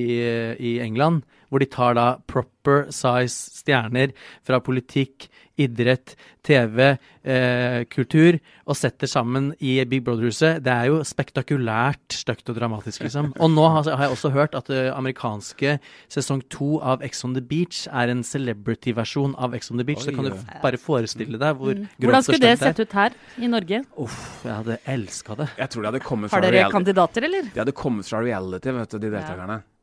i 0.58 0.78
England, 0.80 1.22
hvor 1.50 1.62
de 1.62 1.70
tar 1.70 1.96
da 1.98 2.06
proper 2.28 2.88
size 2.94 3.60
stjerner 3.62 4.12
fra 4.46 4.58
politikk, 4.60 5.28
idrett, 5.56 6.12
TV, 6.44 6.98
eh, 7.24 7.84
kultur, 7.88 8.36
og 8.68 8.76
setter 8.76 9.08
sammen 9.08 9.54
i 9.64 9.78
Big 9.88 10.02
Brother-huset. 10.04 10.60
Det 10.62 10.72
er 10.72 10.90
jo 10.90 10.98
spektakulært 11.06 12.12
stygt 12.12 12.50
og 12.52 12.58
dramatisk, 12.58 13.06
liksom. 13.06 13.30
Og 13.40 13.50
nå 13.54 13.64
har, 13.72 13.88
har 13.96 14.04
jeg 14.04 14.16
også 14.18 14.30
hørt 14.34 14.54
at 14.58 14.68
det 14.68 14.82
amerikanske 14.92 15.78
sesong 16.12 16.42
to 16.52 16.76
av 16.84 17.00
Ex 17.06 17.24
on 17.24 17.32
the 17.38 17.40
Beach 17.40 17.86
er 17.88 18.12
en 18.12 18.20
celebrity-versjon 18.26 19.32
av 19.40 19.54
Ex 19.56 19.70
on 19.72 19.80
the 19.80 19.86
Beach. 19.88 20.04
Oi, 20.04 20.10
så 20.10 20.16
kan 20.18 20.28
du 20.28 20.34
bare 20.62 20.80
forestille 20.82 21.40
deg 21.40 21.56
hvor 21.56 21.72
Hvordan 21.72 21.88
grovt 22.04 22.18
og 22.18 22.28
skulle 22.28 22.42
det 22.44 22.58
skulle 22.58 22.74
det 22.74 22.76
sett 22.76 22.82
ut 22.84 22.98
her 23.00 23.16
i 23.40 23.50
Norge? 23.54 23.80
Uff, 24.04 24.20
jeg 24.44 24.54
hadde 24.60 24.78
elska 24.96 25.38
det. 25.40 25.48
Jeg 25.56 25.72
tror 25.72 25.86
de 25.86 25.90
hadde 25.92 26.04
kommet 26.04 26.30
fra 26.30 26.36
Har 26.36 26.46
dere 26.46 26.58
reality. 26.60 26.76
kandidater, 26.76 27.30
eller? 27.30 27.48
De 27.54 27.62
hadde 27.64 27.76
kommet 27.80 28.10
fra 28.12 28.20
reality, 28.26 28.76
vet 28.76 28.92
du, 28.92 28.98
de 28.98 29.14
deltakerne. 29.16 29.58
Ja, 29.62 29.75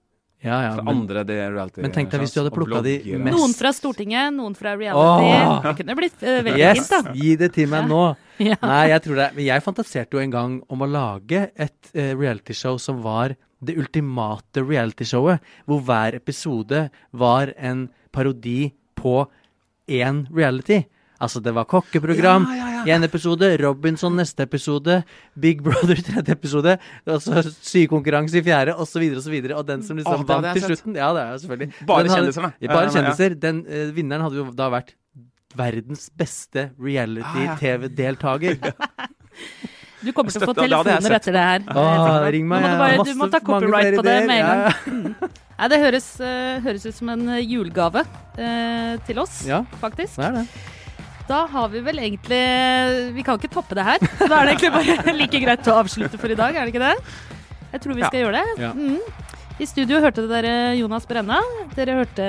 ja, 0.44 0.58
ja, 0.66 0.72
men- 0.82 0.88
andre 0.92 1.24
det 1.26 1.38
er 1.40 1.52
reality 1.56 1.82
Men 1.82 1.92
tenk 1.96 2.12
deg 2.12 2.20
hvis 2.24 2.34
du 2.36 2.42
hadde 2.42 2.52
plukka 2.56 2.82
de 2.84 2.98
mest- 3.18 3.38
Noen 3.38 3.54
fra 3.56 3.72
Stortinget, 3.74 4.34
noen 4.36 4.56
fra 4.60 4.74
reality. 4.76 5.30
Åh! 5.32 5.62
Det 5.64 5.76
kunne 5.80 5.96
blitt 5.96 6.20
uh, 6.24 6.42
veldig 6.44 6.60
Yes, 6.60 6.82
fint, 6.90 7.06
da. 7.08 7.14
gi 7.16 7.36
det 7.40 7.52
til 7.56 7.68
meg 7.72 7.88
nå. 7.88 8.04
Ja. 8.44 8.56
Nei, 8.66 8.88
jeg 8.90 9.04
tror 9.06 9.16
det. 9.22 9.28
Men 9.36 9.46
jeg 9.46 9.62
fantaserte 9.64 10.18
jo 10.18 10.20
en 10.24 10.32
gang 10.34 10.54
om 10.74 10.82
å 10.82 10.88
lage 10.90 11.52
et 11.56 11.92
uh, 11.96 12.14
realityshow 12.18 12.80
som 12.82 13.02
var 13.06 13.36
det 13.64 13.78
ultimate 13.80 14.60
realityshowet, 14.68 15.40
hvor 15.70 15.80
hver 15.88 16.16
episode 16.18 16.90
var 17.14 17.54
en 17.56 17.86
parodi 18.12 18.74
på 19.00 19.22
én 19.88 20.26
reality. 20.34 20.82
Altså, 21.24 21.40
det 21.44 21.54
var 21.56 21.68
kokkeprogram 21.72 22.46
i 22.84 22.92
en 22.92 23.06
episode, 23.08 23.48
Robinson 23.62 24.18
neste 24.20 24.44
episode, 24.44 24.98
Big 25.40 25.62
Brother 25.64 26.02
tredje 26.10 26.36
episode, 26.36 26.76
og 27.08 27.22
så 27.24 27.44
sykonkurranse 27.64 28.42
i 28.42 28.44
fjerde, 28.44 28.76
osv., 28.76 29.06
osv. 29.22 29.38
Og, 29.46 29.54
og 29.62 29.68
den 29.70 29.86
som 29.88 30.00
liksom 30.02 30.20
oh, 30.20 30.28
vant 30.28 30.50
til 30.58 30.68
slutten 30.68 30.98
Ja, 31.00 31.14
det 31.16 31.24
er 31.24 31.32
jo 31.32 31.44
selvfølgelig. 31.46 31.86
Bare 31.88 32.12
kjendiser, 32.12 32.50
da. 32.50 32.52
bare 32.52 32.68
Ja, 32.68 32.74
ja, 32.74 32.84
ja. 32.84 32.96
kjendiser. 32.98 33.38
Den 33.48 33.64
uh, 33.70 33.88
vinneren 33.96 34.28
hadde 34.28 34.42
jo 34.42 34.50
da 34.58 34.68
vært 34.74 34.94
verdens 35.56 36.10
beste 36.18 36.72
reality-TV-deltaker. 36.82 38.60
Du 40.04 40.10
kommer 40.12 40.34
til 40.34 40.44
å 40.44 40.48
få 40.50 40.54
telefoner 40.58 41.14
etter 41.16 41.32
det 41.36 41.44
her. 41.48 41.62
Åh, 41.80 42.26
ring 42.36 42.48
meg. 42.50 42.66
Nå 42.66 42.68
må 42.68 42.74
du, 42.74 42.82
bare, 42.82 43.06
du 43.08 43.20
må 43.22 43.28
ta 43.32 43.40
copyright 43.40 43.96
på 43.96 44.04
det 44.04 44.16
med 44.28 44.36
en 44.36 44.42
Ja, 44.44 44.56
gang. 44.60 45.32
Nei, 45.64 45.70
det 45.72 45.80
høres, 45.80 46.08
eh, 46.20 46.58
høres 46.66 46.84
ut 46.90 46.98
som 46.98 47.12
en 47.14 47.24
eh, 47.38 47.44
julegave 47.46 48.02
eh, 48.36 48.98
til 49.08 49.22
oss, 49.24 49.44
Ja, 49.48 49.62
faktisk. 49.80 50.18
det 50.20 50.26
er 50.28 50.40
det. 50.42 50.44
Da 51.28 51.46
har 51.48 51.70
vi 51.72 51.80
vel 51.86 52.00
egentlig 52.04 53.14
Vi 53.16 53.24
kan 53.24 53.38
ikke 53.40 53.52
toppe 53.54 53.76
det 53.78 53.86
her. 53.88 54.00
Så 54.20 54.28
da 54.28 54.42
er 54.42 54.50
det 54.50 54.56
egentlig 54.58 54.74
bare 54.76 55.14
like 55.22 55.40
greit 55.46 55.70
å 55.72 55.78
avslutte 55.82 56.20
for 56.20 56.32
i 56.34 56.36
dag, 56.40 56.56
er 56.56 56.66
det 56.68 56.74
ikke 56.74 56.84
det? 56.84 56.96
Jeg 57.74 57.82
tror 57.86 57.96
vi 57.98 58.02
Ja. 58.04 58.10
skal 58.12 58.26
gjøre 58.26 58.42
det. 58.42 58.62
Ja. 58.62 58.74
Mm. 58.74 59.00
I 59.62 59.66
studio 59.70 60.00
hørte 60.02 60.24
dere 60.28 60.74
Jonas 60.76 61.06
Brenna. 61.06 61.38
Dere 61.78 61.94
hørte 62.00 62.26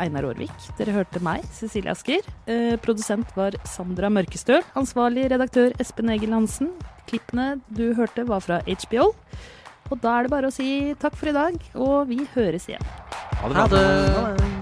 Einar 0.00 0.24
Aarvik. 0.30 0.52
Dere 0.78 0.94
hørte 0.96 1.20
meg, 1.22 1.44
Cecilie 1.52 1.92
Asker. 1.92 2.24
Eh, 2.48 2.76
produsent 2.80 3.28
var 3.36 3.52
Sandra 3.68 4.08
Mørkestøl. 4.08 4.62
Ansvarlig 4.74 5.26
redaktør 5.30 5.76
Espen 5.78 6.08
Egil 6.16 6.32
Hansen. 6.32 6.72
Klippene 7.06 7.60
du 7.68 7.92
hørte, 7.94 8.24
var 8.26 8.40
fra 8.40 8.62
HBO. 8.64 9.10
Og 9.92 10.00
da 10.00 10.16
er 10.18 10.22
det 10.28 10.32
bare 10.32 10.48
å 10.48 10.52
si 10.56 10.94
takk 10.98 11.14
for 11.20 11.28
i 11.28 11.36
dag, 11.36 11.60
og 11.76 12.08
vi 12.08 12.22
høres 12.34 12.64
igjen. 12.72 12.80
Ha 13.42 13.48
det 13.52 13.56
Ha 13.60 13.68
bra. 13.68 14.32
det. 14.32 14.61